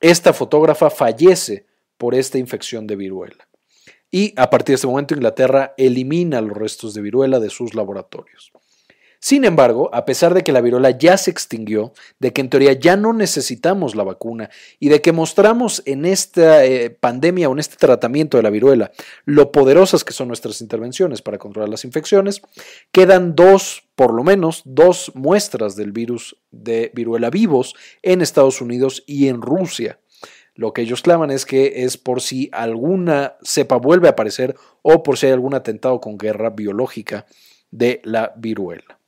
esta 0.00 0.32
fotógrafa 0.32 0.90
fallece 0.90 1.66
por 1.96 2.14
esta 2.14 2.38
infección 2.38 2.86
de 2.86 2.96
viruela. 2.96 3.48
Y 4.10 4.34
a 4.36 4.50
partir 4.50 4.72
de 4.72 4.76
este 4.76 4.86
momento 4.86 5.14
Inglaterra 5.14 5.74
elimina 5.76 6.40
los 6.40 6.56
restos 6.56 6.92
de 6.92 7.00
viruela 7.00 7.40
de 7.40 7.48
sus 7.48 7.74
laboratorios. 7.74 8.52
Sin 9.24 9.44
embargo, 9.44 9.88
a 9.92 10.04
pesar 10.04 10.34
de 10.34 10.42
que 10.42 10.50
la 10.50 10.60
viruela 10.60 10.90
ya 10.90 11.16
se 11.16 11.30
extinguió, 11.30 11.92
de 12.18 12.32
que 12.32 12.40
en 12.40 12.50
teoría 12.50 12.72
ya 12.72 12.96
no 12.96 13.12
necesitamos 13.12 13.94
la 13.94 14.02
vacuna 14.02 14.50
y 14.80 14.88
de 14.88 15.00
que 15.00 15.12
mostramos 15.12 15.80
en 15.86 16.06
esta 16.06 16.64
eh, 16.64 16.90
pandemia 16.90 17.48
o 17.48 17.52
en 17.52 17.60
este 17.60 17.76
tratamiento 17.76 18.36
de 18.36 18.42
la 18.42 18.50
viruela 18.50 18.90
lo 19.24 19.52
poderosas 19.52 20.02
que 20.02 20.12
son 20.12 20.26
nuestras 20.26 20.60
intervenciones 20.60 21.22
para 21.22 21.38
controlar 21.38 21.68
las 21.68 21.84
infecciones, 21.84 22.42
quedan 22.90 23.36
dos, 23.36 23.84
por 23.94 24.12
lo 24.12 24.24
menos, 24.24 24.62
dos 24.64 25.12
muestras 25.14 25.76
del 25.76 25.92
virus 25.92 26.36
de 26.50 26.90
viruela 26.92 27.30
vivos 27.30 27.76
en 28.02 28.22
Estados 28.22 28.60
Unidos 28.60 29.04
y 29.06 29.28
en 29.28 29.40
Rusia. 29.40 30.00
Lo 30.56 30.72
que 30.72 30.82
ellos 30.82 31.00
claman 31.00 31.30
es 31.30 31.46
que 31.46 31.84
es 31.84 31.96
por 31.96 32.22
si 32.22 32.50
alguna 32.52 33.36
cepa 33.44 33.76
vuelve 33.76 34.08
a 34.08 34.12
aparecer 34.12 34.56
o 34.82 35.04
por 35.04 35.16
si 35.16 35.26
hay 35.26 35.32
algún 35.32 35.54
atentado 35.54 36.00
con 36.00 36.18
guerra 36.18 36.50
biológica 36.50 37.24
de 37.70 38.00
la 38.02 38.32
viruela. 38.36 38.98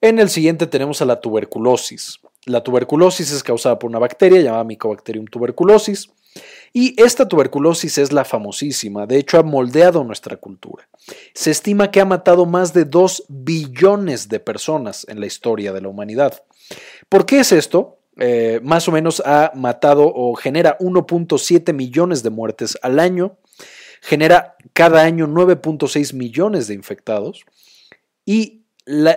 En 0.00 0.18
el 0.18 0.28
siguiente 0.28 0.66
tenemos 0.66 1.00
a 1.02 1.06
la 1.06 1.20
tuberculosis. 1.20 2.20
La 2.44 2.62
tuberculosis 2.62 3.32
es 3.32 3.42
causada 3.42 3.78
por 3.78 3.90
una 3.90 3.98
bacteria 3.98 4.40
llamada 4.40 4.64
Mycobacterium 4.64 5.26
tuberculosis. 5.26 6.10
Y 6.72 7.00
esta 7.02 7.26
tuberculosis 7.26 7.96
es 7.96 8.12
la 8.12 8.24
famosísima, 8.24 9.06
de 9.06 9.16
hecho 9.16 9.38
ha 9.38 9.42
moldeado 9.42 10.04
nuestra 10.04 10.36
cultura. 10.36 10.86
Se 11.32 11.50
estima 11.50 11.90
que 11.90 12.00
ha 12.00 12.04
matado 12.04 12.44
más 12.44 12.74
de 12.74 12.84
2 12.84 13.24
billones 13.28 14.28
de 14.28 14.40
personas 14.40 15.06
en 15.08 15.18
la 15.18 15.26
historia 15.26 15.72
de 15.72 15.80
la 15.80 15.88
humanidad. 15.88 16.42
¿Por 17.08 17.24
qué 17.24 17.40
es 17.40 17.52
esto? 17.52 18.00
Eh, 18.18 18.60
más 18.62 18.88
o 18.88 18.92
menos 18.92 19.22
ha 19.24 19.52
matado 19.54 20.12
o 20.14 20.34
genera 20.34 20.76
1.7 20.78 21.72
millones 21.72 22.22
de 22.22 22.30
muertes 22.30 22.78
al 22.82 22.98
año, 22.98 23.38
genera 24.02 24.56
cada 24.72 25.02
año 25.02 25.26
9.6 25.26 26.14
millones 26.14 26.66
de 26.66 26.74
infectados 26.74 27.44
y 28.26 28.65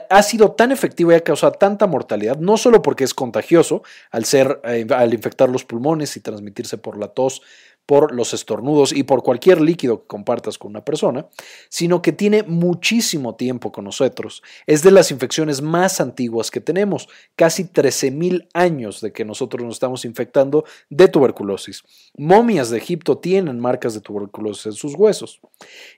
ha 0.10 0.24
sido 0.24 0.52
tan 0.54 0.72
efectivo 0.72 1.12
y 1.12 1.16
ha 1.16 1.22
causado 1.22 1.54
tanta 1.54 1.86
mortalidad, 1.86 2.38
no 2.38 2.58
solo 2.58 2.82
porque 2.82 3.04
es 3.04 3.14
contagioso 3.14 3.84
al, 4.10 4.26
ser, 4.26 4.60
eh, 4.64 4.88
al 4.90 5.14
infectar 5.14 5.50
los 5.50 5.64
pulmones 5.64 6.18
y 6.18 6.22
transmitirse 6.22 6.78
por 6.78 6.98
la 6.98 7.10
tos 7.10 7.42
por 7.90 8.14
los 8.14 8.36
estornudos 8.36 8.94
y 8.94 9.02
por 9.02 9.24
cualquier 9.24 9.62
líquido 9.62 10.02
que 10.02 10.06
compartas 10.06 10.60
con 10.60 10.70
una 10.70 10.86
persona, 10.86 11.26
sino 11.70 12.04
que 12.04 12.12
tiene 12.12 12.44
muchísimo 12.44 13.34
tiempo 13.34 13.72
con 13.72 13.86
nosotros. 13.86 14.44
Es 14.68 14.84
de 14.84 14.92
las 14.92 15.10
infecciones 15.10 15.64
más 15.64 16.00
antiguas 16.00 16.52
que 16.52 16.62
tenemos, 16.62 17.10
casi 17.36 17.64
13.000 17.64 18.48
años 18.54 19.02
de 19.02 19.12
que 19.12 19.26
nosotros 19.26 19.64
nos 19.66 19.74
estamos 19.74 20.06
infectando 20.06 20.66
de 20.92 21.08
tuberculosis. 21.08 21.82
Momias 22.16 22.70
de 22.70 22.78
Egipto 22.78 23.18
tienen 23.18 23.60
marcas 23.60 23.96
de 23.96 24.02
tuberculosis 24.02 24.68
en 24.68 24.74
sus 24.74 24.94
huesos. 24.94 25.42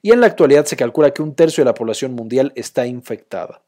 Y 0.01 0.13
en 0.13 0.21
la 0.21 0.27
actualidad 0.27 0.63
se 0.63 0.77
calcula 0.77 1.12
que 1.12 1.21
un 1.21 1.36
tercio 1.36 1.62
de 1.62 1.71
la 1.71 1.73
población 1.73 2.13
mundial 2.13 2.54
está 2.56 2.88
infectada. 2.88 3.63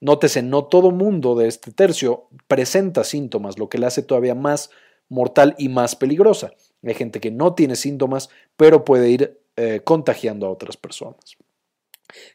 Nótese, 0.00 0.42
no 0.42 0.64
todo 0.64 0.90
mundo 0.90 1.36
de 1.36 1.46
este 1.46 1.70
tercio 1.70 2.26
presenta 2.48 3.04
síntomas, 3.04 3.60
lo 3.60 3.68
que 3.68 3.78
le 3.78 3.86
hace 3.86 4.02
todavía 4.02 4.34
más 4.34 4.70
mortal 5.10 5.54
y 5.58 5.68
más 5.68 5.94
peligrosa. 5.94 6.52
Hay 6.82 6.94
gente 6.94 7.20
que 7.20 7.30
no 7.30 7.54
tiene 7.54 7.76
síntomas, 7.76 8.30
pero 8.56 8.84
puede 8.86 9.10
ir 9.10 9.40
eh, 9.56 9.82
contagiando 9.84 10.46
a 10.46 10.50
otras 10.50 10.78
personas. 10.78 11.36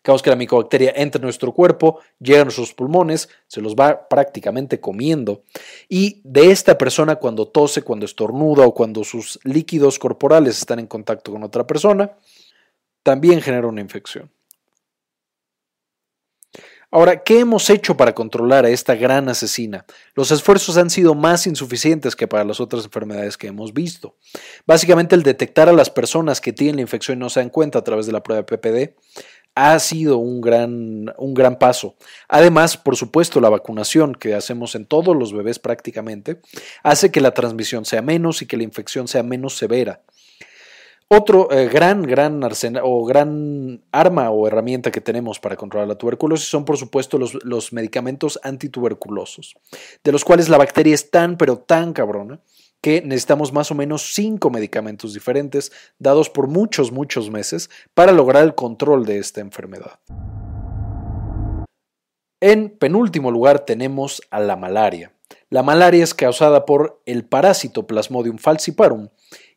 Caos 0.01 0.21
que 0.21 0.29
la 0.29 0.35
micobacteria 0.35 0.93
entra 0.95 1.19
en 1.19 1.23
nuestro 1.23 1.51
cuerpo, 1.51 1.99
llega 2.19 2.41
a 2.41 2.43
nuestros 2.45 2.73
pulmones, 2.73 3.29
se 3.47 3.61
los 3.61 3.75
va 3.75 4.07
prácticamente 4.07 4.79
comiendo. 4.79 5.43
Y 5.89 6.21
de 6.23 6.51
esta 6.51 6.77
persona, 6.77 7.15
cuando 7.15 7.47
tose, 7.47 7.81
cuando 7.81 8.05
estornuda 8.05 8.65
o 8.65 8.73
cuando 8.73 9.03
sus 9.03 9.39
líquidos 9.43 9.99
corporales 9.99 10.57
están 10.57 10.79
en 10.79 10.88
contacto 10.88 11.31
con 11.31 11.43
otra 11.43 11.65
persona, 11.67 12.17
también 13.03 13.41
genera 13.41 13.67
una 13.67 13.81
infección. 13.81 14.31
Ahora, 16.95 17.23
¿qué 17.23 17.41
hemos 17.41 17.69
hecho 17.69 17.97
para 17.97 18.15
controlar 18.15 18.63
a 18.63 18.69
esta 18.69 18.95
gran 18.95 19.27
asesina? 19.27 19.86
Los 20.13 20.31
esfuerzos 20.31 20.77
han 20.77 20.89
sido 20.89 21.13
más 21.13 21.45
insuficientes 21.45 22.15
que 22.15 22.25
para 22.25 22.45
las 22.45 22.62
otras 22.62 22.86
enfermedades 22.86 23.36
que 23.36 23.47
hemos 23.47 23.73
visto. 23.73 24.15
Básicamente 24.65 25.13
el 25.13 25.21
detectar 25.21 25.67
a 25.67 25.73
las 25.73 25.89
personas 25.89 26.39
que 26.39 26.53
tienen 26.53 26.77
la 26.77 26.84
infección 26.84 27.17
y 27.17 27.19
no 27.19 27.29
se 27.29 27.41
dan 27.41 27.49
cuenta 27.49 27.79
a 27.79 27.84
través 27.84 28.05
de 28.05 28.13
la 28.13 28.23
prueba 28.23 28.45
PPD 28.45 28.95
ha 29.55 29.77
sido 29.79 30.19
un 30.19 30.39
gran, 30.39 31.13
un 31.17 31.34
gran 31.34 31.60
paso. 31.60 31.95
Además, 32.29 32.77
por 32.77 32.95
supuesto, 32.95 33.41
la 33.41 33.49
vacunación 33.49 34.15
que 34.15 34.34
hacemos 34.34 34.73
en 34.73 34.86
todos 34.86 35.17
los 35.17 35.34
bebés 35.34 35.60
prácticamente 35.60 36.39
hace 36.81 37.12
que 37.12 37.19
la 37.19 37.34
transmisión 37.34 37.84
sea 37.84 38.01
menos 38.01 38.41
y 38.41 38.45
que 38.45 38.55
la 38.55 38.63
infección 38.63 39.10
sea 39.10 39.21
menos 39.21 39.58
severa. 39.58 40.01
Otro 41.08 41.52
eh, 41.52 41.68
gran, 41.68 42.02
gran 42.02 42.44
arsenal 42.44 42.82
o 42.84 43.06
gran 43.06 43.84
arma 43.91 44.32
o 44.32 44.48
herramienta 44.48 44.89
que 44.89 45.02
tenemos 45.02 45.39
para 45.39 45.56
controlar 45.56 45.88
la 45.88 46.00
tuberculosis 46.00 46.50
son, 46.50 46.65
por 46.65 46.78
supuesto, 46.78 47.20
los, 47.20 47.36
los 47.44 47.72
medicamentos 47.74 48.39
antituberculosos, 48.41 49.56
de 50.04 50.12
los 50.12 50.26
cuales 50.26 50.50
la 50.50 50.58
bacteria 50.58 50.96
es 50.96 51.12
tan, 51.12 51.38
pero 51.38 51.60
tan 51.60 51.94
cabrona 51.94 52.39
que 52.82 53.02
necesitamos 53.02 53.54
más 53.54 53.70
o 53.70 53.76
menos 53.76 54.13
cinco 54.13 54.50
medicamentos 54.50 55.13
diferentes 55.13 55.72
dados 56.00 56.32
por 56.32 56.48
muchos, 56.48 56.91
muchos 56.91 57.30
meses 57.30 57.70
para 57.94 58.12
lograr 58.12 58.44
el 58.44 58.56
control 58.56 59.06
de 59.06 59.20
esta 59.20 59.41
enfermedad. 59.41 60.00
En 62.41 62.78
penúltimo 62.78 63.30
lugar 63.30 63.60
tenemos 63.60 64.24
a 64.32 64.39
la 64.39 64.56
malaria. 64.56 65.13
La 65.50 65.63
malaria 65.63 66.04
es 66.04 66.13
causada 66.13 66.65
por 66.65 67.02
el 67.06 67.26
parásito 67.26 67.88
Plasmodium 67.88 68.38
falciparum 68.38 69.10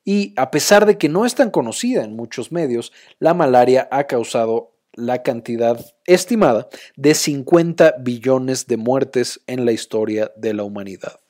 y 0.09 0.33
a 0.37 0.51
pesar 0.51 0.87
de 0.87 0.97
que 0.97 1.11
no 1.11 1.27
es 1.27 1.35
tan 1.35 1.51
conocida 1.51 2.03
en 2.03 2.17
muchos 2.17 2.51
medios, 2.51 2.95
la 3.19 3.35
malaria 3.35 3.89
ha 3.91 4.05
causado 4.05 4.73
la 4.95 5.23
cantidad 5.23 5.85
estimada 6.07 6.67
de 6.97 7.13
50 7.13 7.97
billones 8.01 8.67
de 8.67 8.79
muertes 8.79 9.43
en 9.47 9.67
la 9.67 9.73
historia 9.73 10.33
de 10.35 10.55
la 10.55 10.65
humanidad. 10.65 11.21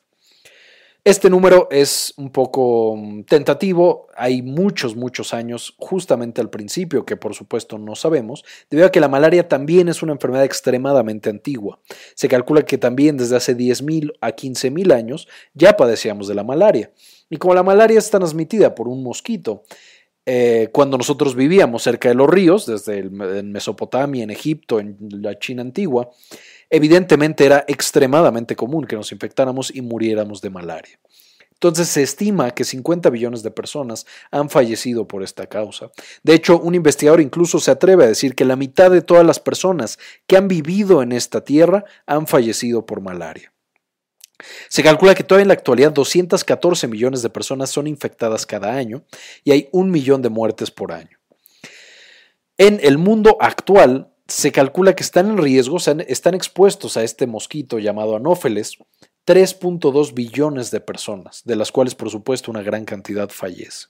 Este 1.03 1.29
número 1.29 1.67
es 1.71 2.13
un 2.15 2.29
poco 2.29 2.95
mm, 2.95 3.23
tentativo, 3.23 4.07
hay 4.15 4.41
muchos, 4.41 4.95
muchos 4.95 5.33
años, 5.33 5.75
justamente 5.77 6.39
al 6.39 6.49
principio, 6.49 7.05
que 7.05 7.17
por 7.17 7.35
supuesto 7.35 7.77
no 7.77 7.95
sabemos, 7.95 8.45
debido 8.69 8.87
a 8.87 8.91
que 8.91 9.01
la 9.01 9.09
malaria 9.09 9.49
también 9.49 9.89
es 9.89 10.01
una 10.03 10.13
enfermedad 10.13 10.45
extremadamente 10.45 11.29
antigua. 11.29 11.81
Se 12.15 12.29
calcula 12.29 12.61
que 12.61 12.77
también 12.77 13.17
desde 13.17 13.35
hace 13.35 13.57
10.000 13.57 14.13
a 14.21 14.29
15.000 14.37 14.93
años 14.93 15.27
ya 15.53 15.75
padecíamos 15.75 16.29
de 16.29 16.35
la 16.35 16.45
malaria. 16.45 16.91
Y 17.29 17.37
como 17.37 17.53
la 17.53 17.63
malaria 17.63 17.99
está 17.99 18.17
transmitida 18.19 18.73
por 18.73 18.87
un 18.87 19.03
mosquito, 19.03 19.63
eh, 20.25 20.69
cuando 20.71 20.97
nosotros 20.97 21.35
vivíamos 21.35 21.83
cerca 21.83 22.09
de 22.09 22.15
los 22.15 22.29
ríos, 22.29 22.65
desde 22.65 22.99
en 22.99 23.51
Mesopotamia, 23.51 24.23
en 24.23 24.29
Egipto, 24.29 24.79
en 24.79 24.97
la 24.99 25.37
China 25.39 25.61
antigua, 25.61 26.09
evidentemente 26.69 27.45
era 27.45 27.65
extremadamente 27.67 28.55
común 28.55 28.85
que 28.85 28.95
nos 28.95 29.11
infectáramos 29.11 29.73
y 29.73 29.81
muriéramos 29.81 30.41
de 30.41 30.49
malaria. 30.49 30.99
Entonces 31.53 31.89
se 31.89 32.03
estima 32.03 32.51
que 32.51 32.63
50 32.63 33.09
billones 33.09 33.43
de 33.43 33.51
personas 33.51 34.05
han 34.31 34.49
fallecido 34.49 35.07
por 35.07 35.23
esta 35.23 35.47
causa. 35.47 35.91
De 36.23 36.33
hecho, 36.33 36.57
un 36.57 36.73
investigador 36.73 37.19
incluso 37.19 37.59
se 37.59 37.71
atreve 37.71 38.05
a 38.05 38.07
decir 38.07 38.33
que 38.33 38.45
la 38.45 38.55
mitad 38.55 38.89
de 38.89 39.01
todas 39.01 39.25
las 39.25 39.41
personas 39.41 39.99
que 40.25 40.37
han 40.37 40.47
vivido 40.47 41.01
en 41.01 41.11
esta 41.11 41.43
tierra 41.43 41.83
han 42.05 42.27
fallecido 42.27 42.85
por 42.85 43.01
malaria. 43.01 43.51
Se 44.69 44.83
calcula 44.83 45.15
que 45.15 45.23
todavía 45.23 45.43
en 45.43 45.47
la 45.49 45.53
actualidad 45.53 45.91
214 45.91 46.87
millones 46.87 47.21
de 47.21 47.29
personas 47.29 47.69
son 47.69 47.87
infectadas 47.87 48.45
cada 48.45 48.73
año 48.73 49.03
y 49.43 49.51
hay 49.51 49.69
un 49.71 49.91
millón 49.91 50.21
de 50.21 50.29
muertes 50.29 50.71
por 50.71 50.91
año. 50.91 51.17
En 52.57 52.79
el 52.83 52.97
mundo 52.97 53.37
actual 53.39 54.13
se 54.27 54.51
calcula 54.51 54.95
que 54.95 55.03
están 55.03 55.29
en 55.29 55.37
riesgo, 55.37 55.77
están 55.77 56.35
expuestos 56.35 56.97
a 56.97 57.03
este 57.03 57.25
mosquito 57.25 57.79
llamado 57.79 58.15
anófeles 58.15 58.77
3.2 59.25 60.13
billones 60.13 60.71
de 60.71 60.79
personas, 60.79 61.41
de 61.45 61.55
las 61.55 61.71
cuales 61.71 61.95
por 61.95 62.09
supuesto 62.09 62.51
una 62.51 62.61
gran 62.61 62.85
cantidad 62.85 63.29
fallece. 63.29 63.87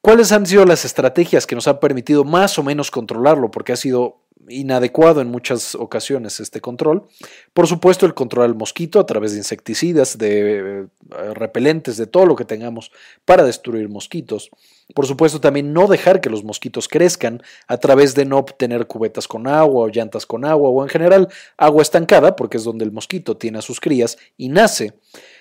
¿Cuáles 0.00 0.32
han 0.32 0.46
sido 0.46 0.64
las 0.64 0.84
estrategias 0.84 1.46
que 1.46 1.54
nos 1.54 1.68
han 1.68 1.78
permitido 1.78 2.24
más 2.24 2.58
o 2.58 2.64
menos 2.64 2.90
controlarlo? 2.90 3.52
Porque 3.52 3.72
ha 3.72 3.76
sido 3.76 4.21
inadecuado 4.52 5.20
en 5.20 5.28
muchas 5.28 5.74
ocasiones 5.74 6.40
este 6.40 6.60
control. 6.60 7.08
Por 7.52 7.66
supuesto, 7.66 8.06
el 8.06 8.14
control 8.14 8.48
del 8.48 8.58
mosquito 8.58 9.00
a 9.00 9.06
través 9.06 9.32
de 9.32 9.38
insecticidas, 9.38 10.18
de 10.18 10.80
eh, 10.80 11.34
repelentes, 11.34 11.96
de 11.96 12.06
todo 12.06 12.26
lo 12.26 12.36
que 12.36 12.44
tengamos 12.44 12.92
para 13.24 13.44
destruir 13.44 13.88
mosquitos. 13.88 14.50
Por 14.94 15.06
supuesto, 15.06 15.40
también 15.40 15.72
no 15.72 15.86
dejar 15.86 16.20
que 16.20 16.30
los 16.30 16.44
mosquitos 16.44 16.88
crezcan 16.88 17.42
a 17.66 17.78
través 17.78 18.14
de 18.14 18.24
no 18.24 18.38
obtener 18.38 18.86
cubetas 18.86 19.26
con 19.26 19.46
agua 19.46 19.84
o 19.84 19.88
llantas 19.88 20.26
con 20.26 20.44
agua 20.44 20.70
o 20.70 20.82
en 20.82 20.88
general 20.88 21.28
agua 21.56 21.82
estancada, 21.82 22.36
porque 22.36 22.58
es 22.58 22.64
donde 22.64 22.84
el 22.84 22.92
mosquito 22.92 23.36
tiene 23.36 23.58
a 23.58 23.62
sus 23.62 23.80
crías 23.80 24.18
y 24.36 24.48
nace. 24.48 24.94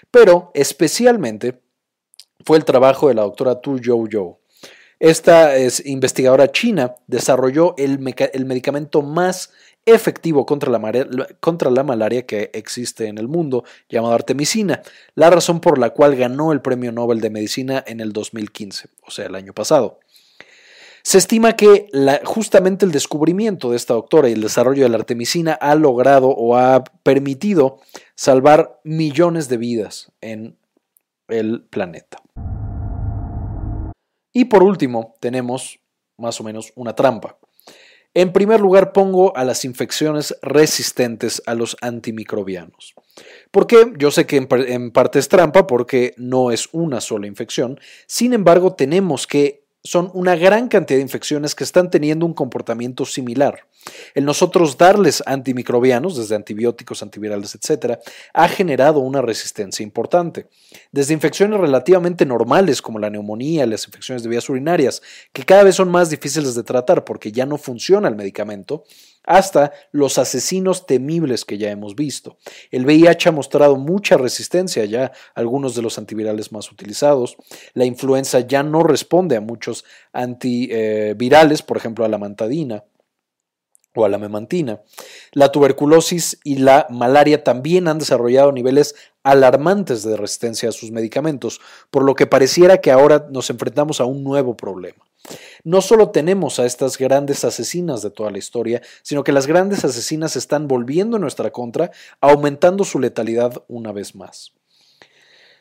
Pero 0.09 0.51
especialmente 0.53 1.61
fue 2.45 2.57
el 2.57 2.65
trabajo 2.65 3.07
de 3.07 3.15
la 3.15 3.23
doctora 3.23 3.61
Tu 3.61 3.77
Zhou 3.79 4.07
Zhou 4.09 4.40
esta 5.01 5.55
es 5.55 5.83
investigadora 5.83 6.51
china 6.51 6.93
desarrolló 7.07 7.73
el, 7.79 7.97
medicamento 7.97 9.01
más 9.01 9.51
efectivo 9.83 10.45
contra 10.45 10.71
la, 10.71 11.27
contra 11.39 11.71
la, 11.71 11.83
malaria 11.83 12.27
que 12.27 12.51
existe 12.53 13.07
en 13.07 13.17
el 13.17 13.27
mundo, 13.27 13.63
llamado 13.89 14.13
artemisina, 14.13 14.83
la 15.15 15.31
razón 15.31 15.59
por 15.59 15.79
la 15.79 15.89
cual 15.89 16.15
ganó 16.15 16.51
el 16.51 16.61
Premio 16.61 16.91
Nobel 16.91 17.19
de 17.19 17.31
Medicina 17.31 17.83
en 17.87 17.99
el 17.99 18.13
2015, 18.13 18.89
o 19.01 19.09
sea, 19.09 19.25
el 19.25 19.33
año 19.33 19.53
pasado. 19.53 19.99
Se 21.01 21.17
estima 21.17 21.55
que 21.55 21.87
justamente 22.23 22.85
el 22.85 22.91
descubrimiento 22.91 23.71
de 23.71 23.77
esta 23.77 23.95
doctora 23.95 24.29
y 24.29 24.33
el 24.33 24.41
desarrollo 24.41 24.83
de 24.83 24.89
la 24.89 24.97
artemisina 24.97 25.53
ha 25.53 25.73
logrado 25.73 26.27
o 26.27 26.57
ha 26.57 26.83
permitido 27.01 27.79
salvar 28.13 28.79
millones 28.83 29.49
de 29.49 29.57
vidas 29.57 30.11
en 30.21 30.59
el 31.27 31.63
planeta. 31.63 32.21
Y 34.33 34.45
por 34.45 34.63
último, 34.63 35.15
tenemos 35.19 35.79
más 36.17 36.39
o 36.39 36.43
menos 36.43 36.71
una 36.75 36.95
trampa. 36.95 37.37
En 38.13 38.33
primer 38.33 38.59
lugar, 38.59 38.91
pongo 38.91 39.35
a 39.37 39.45
las 39.45 39.63
infecciones 39.63 40.35
resistentes 40.41 41.41
a 41.45 41.55
los 41.55 41.77
antimicrobianos. 41.79 42.93
¿Por 43.51 43.67
qué? 43.67 43.93
Yo 43.97 44.11
sé 44.11 44.25
que 44.25 44.35
en, 44.37 44.91
parte 44.91 45.19
es 45.19 45.29
trampa 45.29 45.65
porque 45.65 46.13
no 46.17 46.51
es 46.51 46.67
una 46.73 46.99
sola 46.99 47.27
infección. 47.27 47.79
Sin 48.07 48.33
embargo, 48.33 48.73
tenemos 48.73 49.27
que 49.27 49.60
son 49.83 50.11
una 50.13 50.35
gran 50.35 50.67
cantidad 50.67 50.97
de 50.97 51.03
infecciones 51.03 51.55
que 51.55 51.63
están 51.63 51.89
teniendo 51.89 52.25
un 52.25 52.33
comportamiento 52.33 53.05
similar. 53.05 53.65
El 54.13 54.25
nosotros 54.25 54.77
darles 54.77 55.23
antimicrobianos, 55.25 56.15
desde 56.17 56.35
antibióticos, 56.35 57.01
antivirales, 57.01 57.55
etc., 57.55 57.99
ha 58.33 58.47
generado 58.47 58.99
una 58.99 59.21
resistencia 59.21 59.83
importante. 59.83 60.47
Desde 60.91 61.15
infecciones 61.15 61.59
relativamente 61.59 62.25
normales 62.25 62.81
como 62.81 62.99
la 62.99 63.09
neumonía, 63.09 63.65
las 63.65 63.85
infecciones 63.85 64.21
de 64.21 64.29
vías 64.29 64.47
urinarias, 64.49 65.01
que 65.33 65.43
cada 65.43 65.63
vez 65.63 65.75
son 65.75 65.89
más 65.89 66.11
difíciles 66.11 66.53
de 66.53 66.63
tratar 66.63 67.03
porque 67.03 67.31
ya 67.31 67.47
no 67.47 67.57
funciona 67.57 68.07
el 68.07 68.15
medicamento, 68.15 68.83
hasta 69.23 69.71
los 69.91 70.17
asesinos 70.17 70.85
temibles 70.85 71.45
que 71.45 71.57
ya 71.57 71.69
hemos 71.69 71.95
visto. 71.95 72.37
El 72.71 72.85
VIH 72.85 73.29
ha 73.29 73.31
mostrado 73.31 73.77
mucha 73.77 74.17
resistencia 74.17 74.85
ya 74.85 75.05
a 75.05 75.11
algunos 75.35 75.75
de 75.75 75.81
los 75.81 75.97
antivirales 75.97 76.51
más 76.51 76.71
utilizados. 76.71 77.37
La 77.73 77.85
influenza 77.85 78.39
ya 78.39 78.63
no 78.63 78.83
responde 78.83 79.35
a 79.35 79.41
muchos 79.41 79.85
antivirales, 80.13 81.61
por 81.61 81.77
ejemplo 81.77 82.05
a 82.05 82.09
la 82.09 82.17
mantadina. 82.17 82.83
o 83.93 84.05
a 84.05 84.09
la 84.09 84.17
memantina. 84.17 84.79
La 85.33 85.51
tuberculosis 85.51 86.39
y 86.45 86.59
la 86.59 86.87
malaria 86.89 87.43
también 87.43 87.89
han 87.89 87.99
desarrollado 87.99 88.53
niveles 88.53 88.95
alarmantes 89.21 90.03
de 90.03 90.15
resistencia 90.15 90.69
a 90.69 90.71
sus 90.71 90.91
medicamentos, 90.91 91.59
por 91.89 92.05
lo 92.05 92.15
que 92.15 92.25
pareciera 92.25 92.79
que 92.79 92.91
ahora 92.91 93.27
nos 93.29 93.49
enfrentamos 93.49 93.99
a 93.99 94.05
un 94.05 94.23
nuevo 94.23 94.55
problema. 94.55 95.10
No 95.63 95.81
solo 95.81 96.09
tenemos 96.09 96.59
a 96.59 96.65
estas 96.65 96.97
grandes 96.97 97.43
asesinas 97.45 98.01
de 98.01 98.09
toda 98.09 98.31
la 98.31 98.37
historia, 98.37 98.81
sino 99.03 99.23
que 99.23 99.31
las 99.31 99.47
grandes 99.47 99.85
asesinas 99.85 100.35
están 100.35 100.67
volviendo 100.67 101.17
en 101.17 101.21
nuestra 101.21 101.51
contra, 101.51 101.91
aumentando 102.19 102.83
su 102.83 102.99
letalidad 102.99 103.63
una 103.67 103.91
vez 103.91 104.15
más. 104.15 104.53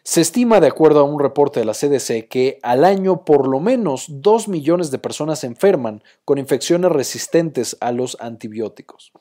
Se 0.03 0.23
estima, 0.23 0.61
de 0.61 0.67
acuerdo 0.67 1.01
a 1.01 1.05
un 1.05 1.21
reporte 1.21 1.61
de 1.61 1.67
la 1.67 1.75
CDC, 1.75 2.27
que 2.29 2.59
al 2.63 2.85
año 2.85 3.25
por 3.25 3.47
lo 3.47 3.61
menos 3.61 4.07
2 4.09 4.49
millones 4.49 4.91
de 4.91 4.99
personas 4.99 5.41
se 5.41 5.47
enferman 5.47 6.03
con 6.25 6.39
infecciones 6.39 6.91
resistentes 6.91 7.77
a 7.81 7.93
los 7.93 8.17
antibióticos. 8.19 9.13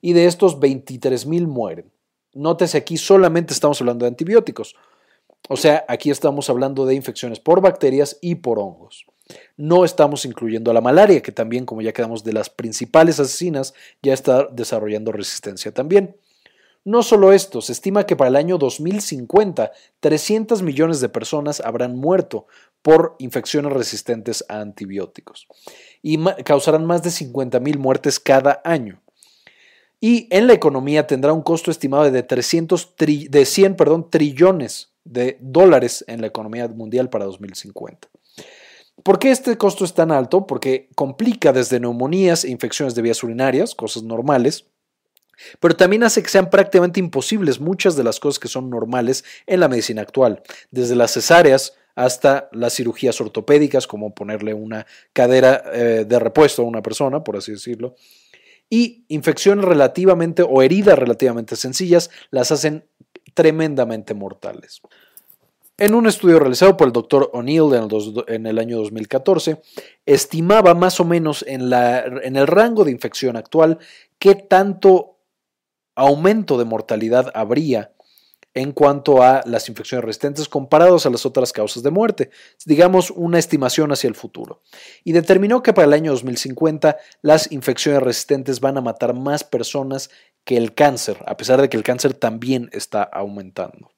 Y 0.00 0.12
de 0.12 0.26
estos 0.26 0.60
23 0.60 1.26
mil 1.26 1.48
mueren. 1.48 1.90
Nótese 2.34 2.78
aquí 2.78 2.96
solamente 2.98 3.52
estamos 3.52 3.80
hablando 3.80 4.04
de 4.04 4.10
antibióticos. 4.10 4.76
O 5.48 5.56
sea, 5.56 5.84
aquí 5.88 6.10
estamos 6.10 6.48
hablando 6.50 6.86
de 6.86 6.94
infecciones 6.94 7.40
por 7.40 7.60
bacterias 7.60 8.16
y 8.20 8.36
por 8.36 8.60
hongos. 8.60 9.06
No 9.56 9.84
estamos 9.84 10.24
incluyendo 10.24 10.70
a 10.70 10.74
la 10.74 10.80
malaria, 10.80 11.20
que 11.22 11.32
también, 11.32 11.66
como 11.66 11.82
ya 11.82 11.92
quedamos 11.92 12.24
de 12.24 12.32
las 12.32 12.48
principales 12.50 13.20
asesinas, 13.20 13.74
ya 14.02 14.14
está 14.14 14.46
desarrollando 14.50 15.12
resistencia 15.12 15.72
también. 15.72 16.16
No 16.84 17.02
solo 17.02 17.32
esto, 17.32 17.60
se 17.60 17.72
estima 17.72 18.06
que 18.06 18.16
para 18.16 18.28
el 18.28 18.36
año 18.36 18.56
2050 18.56 19.72
300 20.00 20.62
millones 20.62 21.00
de 21.00 21.08
personas 21.08 21.60
habrán 21.60 21.96
muerto 21.96 22.46
por 22.80 23.16
infecciones 23.18 23.72
resistentes 23.72 24.44
a 24.48 24.60
antibióticos 24.60 25.48
y 26.00 26.18
causarán 26.44 26.86
más 26.86 27.02
de 27.02 27.10
50 27.10 27.60
mil 27.60 27.78
muertes 27.78 28.18
cada 28.18 28.62
año. 28.64 29.02
Y 30.00 30.28
en 30.30 30.46
la 30.46 30.52
economía 30.52 31.06
tendrá 31.06 31.32
un 31.32 31.42
costo 31.42 31.70
estimado 31.70 32.10
de, 32.10 32.22
300 32.22 32.94
de 32.96 33.44
100 33.44 33.76
perdón, 33.76 34.08
trillones 34.08 34.92
de 35.04 35.36
dólares 35.40 36.04
en 36.06 36.20
la 36.20 36.28
economía 36.28 36.68
mundial 36.68 37.10
para 37.10 37.24
2050. 37.24 38.08
¿Por 39.02 39.18
qué 39.18 39.30
este 39.30 39.56
costo 39.56 39.84
es 39.84 39.94
tan 39.94 40.10
alto? 40.10 40.46
Porque 40.46 40.88
complica 40.94 41.52
desde 41.52 41.80
neumonías 41.80 42.44
e 42.44 42.50
infecciones 42.50 42.94
de 42.94 43.02
vías 43.02 43.22
urinarias, 43.22 43.74
cosas 43.74 44.02
normales, 44.02 44.66
pero 45.60 45.76
también 45.76 46.02
hace 46.02 46.22
que 46.22 46.28
sean 46.28 46.50
prácticamente 46.50 47.00
imposibles 47.00 47.60
muchas 47.60 47.96
de 47.96 48.04
las 48.04 48.18
cosas 48.18 48.38
que 48.38 48.48
son 48.48 48.70
normales 48.70 49.24
en 49.46 49.60
la 49.60 49.68
medicina 49.68 50.02
actual, 50.02 50.42
desde 50.70 50.96
las 50.96 51.12
cesáreas 51.12 51.74
hasta 51.94 52.48
las 52.52 52.74
cirugías 52.74 53.20
ortopédicas, 53.20 53.86
como 53.86 54.14
ponerle 54.14 54.54
una 54.54 54.86
cadera 55.12 55.62
eh, 55.72 56.04
de 56.06 56.18
repuesto 56.18 56.62
a 56.62 56.66
una 56.66 56.82
persona, 56.82 57.24
por 57.24 57.36
así 57.36 57.52
decirlo, 57.52 57.94
y 58.70 59.04
infecciones 59.08 59.64
relativamente 59.64 60.42
o 60.42 60.62
heridas 60.62 60.98
relativamente 60.98 61.56
sencillas 61.56 62.10
las 62.30 62.52
hacen 62.52 62.84
tremendamente 63.34 64.14
mortales. 64.14 64.80
En 65.80 65.94
un 65.94 66.08
estudio 66.08 66.40
realizado 66.40 66.76
por 66.76 66.88
el 66.88 66.92
doctor 66.92 67.30
O'Neill 67.32 67.70
en, 68.26 68.46
el 68.46 68.58
año 68.58 68.78
2014, 68.78 69.62
estimaba 70.06 70.74
más 70.74 70.98
o 70.98 71.04
menos 71.04 71.44
en, 71.46 71.72
en 71.72 72.34
el 72.34 72.48
rango 72.48 72.84
de 72.84 72.90
infección 72.90 73.36
actual 73.36 73.78
qué 74.18 74.34
tanto 74.34 75.20
aumento 75.94 76.58
de 76.58 76.64
mortalidad 76.64 77.30
habría 77.32 77.92
en 78.54 78.72
cuanto 78.72 79.22
a 79.22 79.42
las 79.46 79.68
infecciones 79.68 80.04
resistentes 80.04 80.48
comparados 80.48 81.06
a 81.06 81.10
las 81.10 81.24
otras 81.24 81.52
causas 81.52 81.84
de 81.84 81.92
muerte, 81.92 82.30
digamos 82.66 83.12
una 83.12 83.38
estimación 83.38 83.92
hacia 83.92 84.08
el 84.08 84.16
futuro. 84.16 84.62
Y 85.04 85.12
determinó 85.12 85.62
que 85.62 85.72
para 85.72 85.86
el 85.86 85.92
año 85.92 86.10
2050 86.10 86.96
las 87.22 87.52
infecciones 87.52 88.02
resistentes 88.02 88.58
van 88.58 88.78
a 88.78 88.80
matar 88.80 89.14
más 89.14 89.44
personas 89.44 90.10
que 90.42 90.56
el 90.56 90.74
cáncer, 90.74 91.18
a 91.24 91.36
pesar 91.36 91.60
de 91.60 91.68
que 91.68 91.76
el 91.76 91.84
cáncer 91.84 92.14
también 92.14 92.68
está 92.72 93.04
aumentando. 93.04 93.92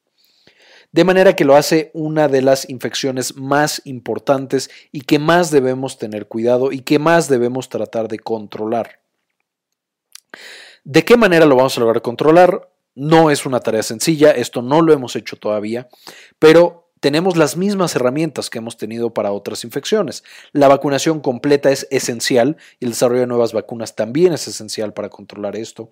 De 0.91 1.05
manera 1.05 1.35
que 1.35 1.45
lo 1.45 1.55
hace 1.55 1.89
una 1.93 2.27
de 2.27 2.41
las 2.41 2.69
infecciones 2.69 3.37
más 3.37 3.81
importantes 3.85 4.69
y 4.91 5.01
que 5.01 5.19
más 5.19 5.49
debemos 5.49 5.97
tener 5.97 6.27
cuidado 6.27 6.73
y 6.73 6.81
que 6.81 6.99
más 6.99 7.29
debemos 7.29 7.69
tratar 7.69 8.09
de 8.09 8.19
controlar. 8.19 8.99
¿De 10.83 11.05
qué 11.05 11.15
manera 11.15 11.45
lo 11.45 11.55
vamos 11.55 11.77
a 11.77 11.79
lograr 11.79 12.01
controlar? 12.01 12.69
No 12.93 13.31
es 13.31 13.45
una 13.45 13.61
tarea 13.61 13.83
sencilla, 13.83 14.31
esto 14.31 14.61
no 14.61 14.81
lo 14.81 14.91
hemos 14.91 15.15
hecho 15.15 15.37
todavía, 15.37 15.87
pero 16.39 16.91
tenemos 16.99 17.37
las 17.37 17.55
mismas 17.55 17.95
herramientas 17.95 18.49
que 18.49 18.59
hemos 18.59 18.77
tenido 18.77 19.13
para 19.13 19.31
otras 19.31 19.63
infecciones. 19.63 20.23
La 20.51 20.67
vacunación 20.67 21.19
completa 21.19 21.71
es 21.71 21.87
esencial 21.89 22.57
y 22.79 22.85
el 22.85 22.91
desarrollo 22.91 23.21
de 23.21 23.27
nuevas 23.27 23.53
vacunas 23.53 23.95
también 23.95 24.33
es 24.33 24.47
esencial 24.47 24.93
para 24.93 25.09
controlar 25.09 25.55
esto. 25.55 25.89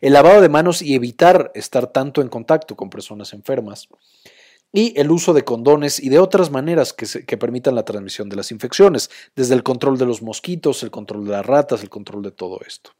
El 0.00 0.12
lavado 0.12 0.40
de 0.40 0.48
manos 0.48 0.82
y 0.82 0.94
evitar 0.94 1.52
estar 1.54 1.86
tanto 1.86 2.20
en 2.20 2.28
contacto 2.28 2.76
con 2.76 2.90
personas 2.90 3.32
enfermas. 3.32 3.88
Y 4.72 4.98
el 5.00 5.10
uso 5.10 5.32
de 5.32 5.42
condones 5.42 5.98
y 6.00 6.08
de 6.10 6.20
otras 6.20 6.50
maneras 6.50 6.92
que, 6.92 7.36
permitan 7.36 7.74
la 7.74 7.84
transmisión 7.84 8.28
de 8.28 8.36
las 8.36 8.52
infecciones, 8.52 9.10
desde 9.34 9.54
el 9.54 9.62
control 9.62 9.98
de 9.98 10.06
los 10.06 10.22
mosquitos, 10.22 10.82
el 10.82 10.90
control 10.90 11.24
de 11.24 11.32
las 11.32 11.46
ratas, 11.46 11.82
el 11.82 11.90
control 11.90 12.22
de 12.22 12.30
todo 12.30 12.60
esto 12.66 12.92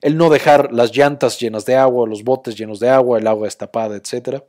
el 0.00 0.16
no 0.16 0.30
dejar 0.30 0.72
las 0.72 0.96
llantas 0.96 1.40
llenas 1.40 1.64
de 1.66 1.74
agua, 1.74 2.06
los 2.06 2.22
botes 2.22 2.56
llenos 2.56 2.78
de 2.78 2.88
agua, 2.88 3.18
el 3.18 3.26
agua 3.26 3.46
destapada, 3.46 3.96
etc. 3.96 4.44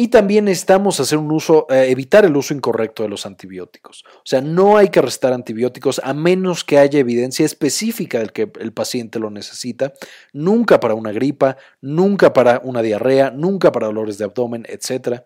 Y 0.00 0.08
también 0.08 0.46
necesitamos 0.46 0.98
hacer 0.98 1.18
un 1.18 1.30
uso, 1.30 1.66
eh, 1.68 1.90
evitar 1.90 2.24
el 2.24 2.34
uso 2.34 2.54
incorrecto 2.54 3.02
de 3.02 3.10
los 3.10 3.26
antibióticos. 3.26 4.02
O 4.16 4.22
sea, 4.24 4.40
no 4.40 4.78
hay 4.78 4.88
que 4.88 5.02
restar 5.02 5.34
antibióticos 5.34 6.00
a 6.02 6.14
menos 6.14 6.64
que 6.64 6.78
haya 6.78 6.98
evidencia 6.98 7.44
específica 7.44 8.18
del 8.18 8.32
que 8.32 8.50
el 8.60 8.72
paciente 8.72 9.18
lo 9.18 9.28
necesita. 9.28 9.92
Nunca 10.32 10.80
para 10.80 10.94
una 10.94 11.12
gripa, 11.12 11.58
nunca 11.82 12.32
para 12.32 12.62
una 12.64 12.80
diarrea, 12.80 13.30
nunca 13.30 13.72
para 13.72 13.88
dolores 13.88 14.16
de 14.16 14.24
abdomen, 14.24 14.64
etc. 14.70 15.20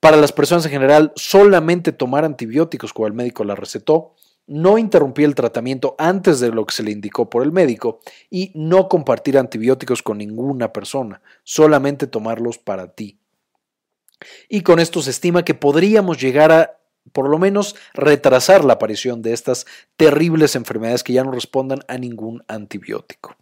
Para 0.00 0.16
las 0.16 0.32
personas 0.32 0.64
en 0.64 0.72
general, 0.72 1.12
solamente 1.14 1.92
tomar 1.92 2.24
antibióticos 2.24 2.94
como 2.94 3.06
el 3.06 3.12
médico 3.12 3.44
la 3.44 3.54
recetó 3.54 4.14
no 4.46 4.78
interrumpir 4.78 5.26
el 5.26 5.34
tratamiento 5.34 5.94
antes 5.98 6.40
de 6.40 6.48
lo 6.50 6.64
que 6.64 6.74
se 6.74 6.82
le 6.82 6.90
indicó 6.90 7.28
por 7.28 7.42
el 7.42 7.52
médico 7.52 8.00
y 8.30 8.50
no 8.54 8.88
compartir 8.88 9.36
antibióticos 9.36 10.02
con 10.02 10.18
ninguna 10.18 10.72
persona, 10.72 11.20
solamente 11.42 12.06
tomarlos 12.06 12.56
para 12.56 12.94
ti. 12.94 13.18
Y 14.48 14.62
con 14.62 14.80
esto 14.80 15.02
se 15.02 15.10
estima 15.10 15.44
que 15.44 15.54
podríamos 15.54 16.20
llegar 16.20 16.52
a 16.52 16.78
por 17.12 17.28
lo 17.28 17.38
menos 17.38 17.76
retrasar 17.92 18.64
la 18.64 18.74
aparición 18.74 19.22
de 19.22 19.32
estas 19.32 19.66
terribles 19.96 20.56
enfermedades 20.56 21.04
que 21.04 21.12
ya 21.12 21.24
no 21.24 21.32
respondan 21.32 21.80
a 21.86 21.98
ningún 21.98 22.42
antibiótico. 22.48 23.36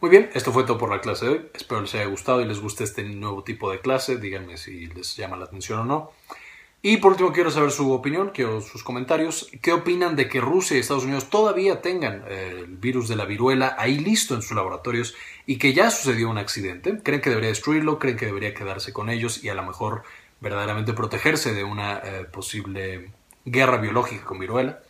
Muy 0.00 0.10
bien, 0.10 0.30
esto 0.34 0.50
fue 0.50 0.64
todo 0.64 0.78
por 0.78 0.90
la 0.90 1.00
clase 1.00 1.26
de 1.26 1.30
hoy. 1.30 1.50
Espero 1.54 1.80
les 1.80 1.94
haya 1.94 2.06
gustado 2.06 2.40
y 2.40 2.44
les 2.44 2.58
guste 2.58 2.82
este 2.82 3.04
nuevo 3.04 3.44
tipo 3.44 3.70
de 3.70 3.80
clase. 3.80 4.16
Díganme 4.16 4.56
si 4.56 4.88
les 4.88 5.16
llama 5.16 5.36
la 5.36 5.44
atención 5.44 5.78
o 5.78 5.84
no. 5.84 6.10
Y 6.84 6.96
por 6.96 7.12
último 7.12 7.32
quiero 7.32 7.48
saber 7.52 7.70
su 7.70 7.92
opinión, 7.92 8.32
quiero 8.34 8.60
sus 8.60 8.82
comentarios. 8.82 9.48
¿Qué 9.62 9.72
opinan 9.72 10.16
de 10.16 10.28
que 10.28 10.40
Rusia 10.40 10.76
y 10.76 10.80
Estados 10.80 11.04
Unidos 11.04 11.30
todavía 11.30 11.80
tengan 11.80 12.24
eh, 12.26 12.64
el 12.64 12.76
virus 12.76 13.06
de 13.06 13.14
la 13.14 13.24
viruela 13.24 13.76
ahí 13.78 13.98
listo 14.00 14.34
en 14.34 14.42
sus 14.42 14.56
laboratorios 14.56 15.14
y 15.46 15.58
que 15.58 15.74
ya 15.74 15.92
sucedió 15.92 16.28
un 16.28 16.38
accidente? 16.38 16.98
¿Creen 17.00 17.20
que 17.20 17.30
debería 17.30 17.50
destruirlo? 17.50 18.00
¿Creen 18.00 18.16
que 18.16 18.26
debería 18.26 18.52
quedarse 18.52 18.92
con 18.92 19.10
ellos 19.10 19.44
y 19.44 19.48
a 19.48 19.54
lo 19.54 19.62
mejor 19.62 20.02
verdaderamente 20.40 20.92
protegerse 20.92 21.54
de 21.54 21.62
una 21.62 21.98
eh, 21.98 22.24
posible 22.24 23.12
guerra 23.44 23.76
biológica 23.76 24.24
con 24.24 24.40
viruela? 24.40 24.80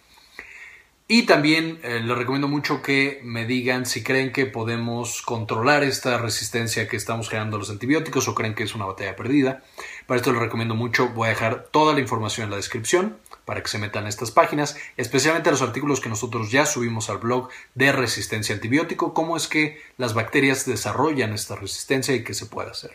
Y 1.14 1.24
también 1.24 1.78
eh, 1.82 2.00
les 2.02 2.16
recomiendo 2.16 2.48
mucho 2.48 2.80
que 2.80 3.20
me 3.22 3.44
digan 3.44 3.84
si 3.84 4.02
creen 4.02 4.32
que 4.32 4.46
podemos 4.46 5.20
controlar 5.20 5.84
esta 5.84 6.16
resistencia 6.16 6.88
que 6.88 6.96
estamos 6.96 7.28
generando 7.28 7.56
a 7.56 7.58
los 7.58 7.68
antibióticos 7.68 8.28
o 8.28 8.34
creen 8.34 8.54
que 8.54 8.62
es 8.62 8.74
una 8.74 8.86
batalla 8.86 9.14
perdida. 9.14 9.62
Para 10.06 10.16
esto 10.16 10.32
les 10.32 10.40
recomiendo 10.40 10.74
mucho, 10.74 11.10
voy 11.10 11.26
a 11.26 11.32
dejar 11.32 11.64
toda 11.70 11.92
la 11.92 12.00
información 12.00 12.44
en 12.44 12.50
la 12.52 12.56
descripción 12.56 13.18
para 13.44 13.62
que 13.62 13.68
se 13.68 13.76
metan 13.76 14.06
a 14.06 14.08
estas 14.08 14.30
páginas, 14.30 14.78
especialmente 14.96 15.50
los 15.50 15.60
artículos 15.60 16.00
que 16.00 16.08
nosotros 16.08 16.50
ya 16.50 16.64
subimos 16.64 17.10
al 17.10 17.18
blog 17.18 17.50
de 17.74 17.92
resistencia 17.92 18.54
antibiótico, 18.54 19.12
cómo 19.12 19.36
es 19.36 19.48
que 19.48 19.82
las 19.98 20.14
bacterias 20.14 20.64
desarrollan 20.64 21.34
esta 21.34 21.56
resistencia 21.56 22.14
y 22.14 22.24
qué 22.24 22.32
se 22.32 22.46
puede 22.46 22.70
hacer. 22.70 22.92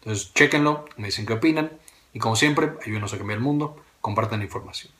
Entonces, 0.00 0.34
chéquenlo, 0.34 0.84
me 0.98 1.06
dicen 1.06 1.24
qué 1.24 1.32
opinan 1.32 1.72
y 2.12 2.18
como 2.18 2.36
siempre, 2.36 2.72
ayúdenos 2.84 3.14
a 3.14 3.16
cambiar 3.16 3.38
el 3.38 3.42
mundo, 3.42 3.82
compartan 4.02 4.42
información. 4.42 4.92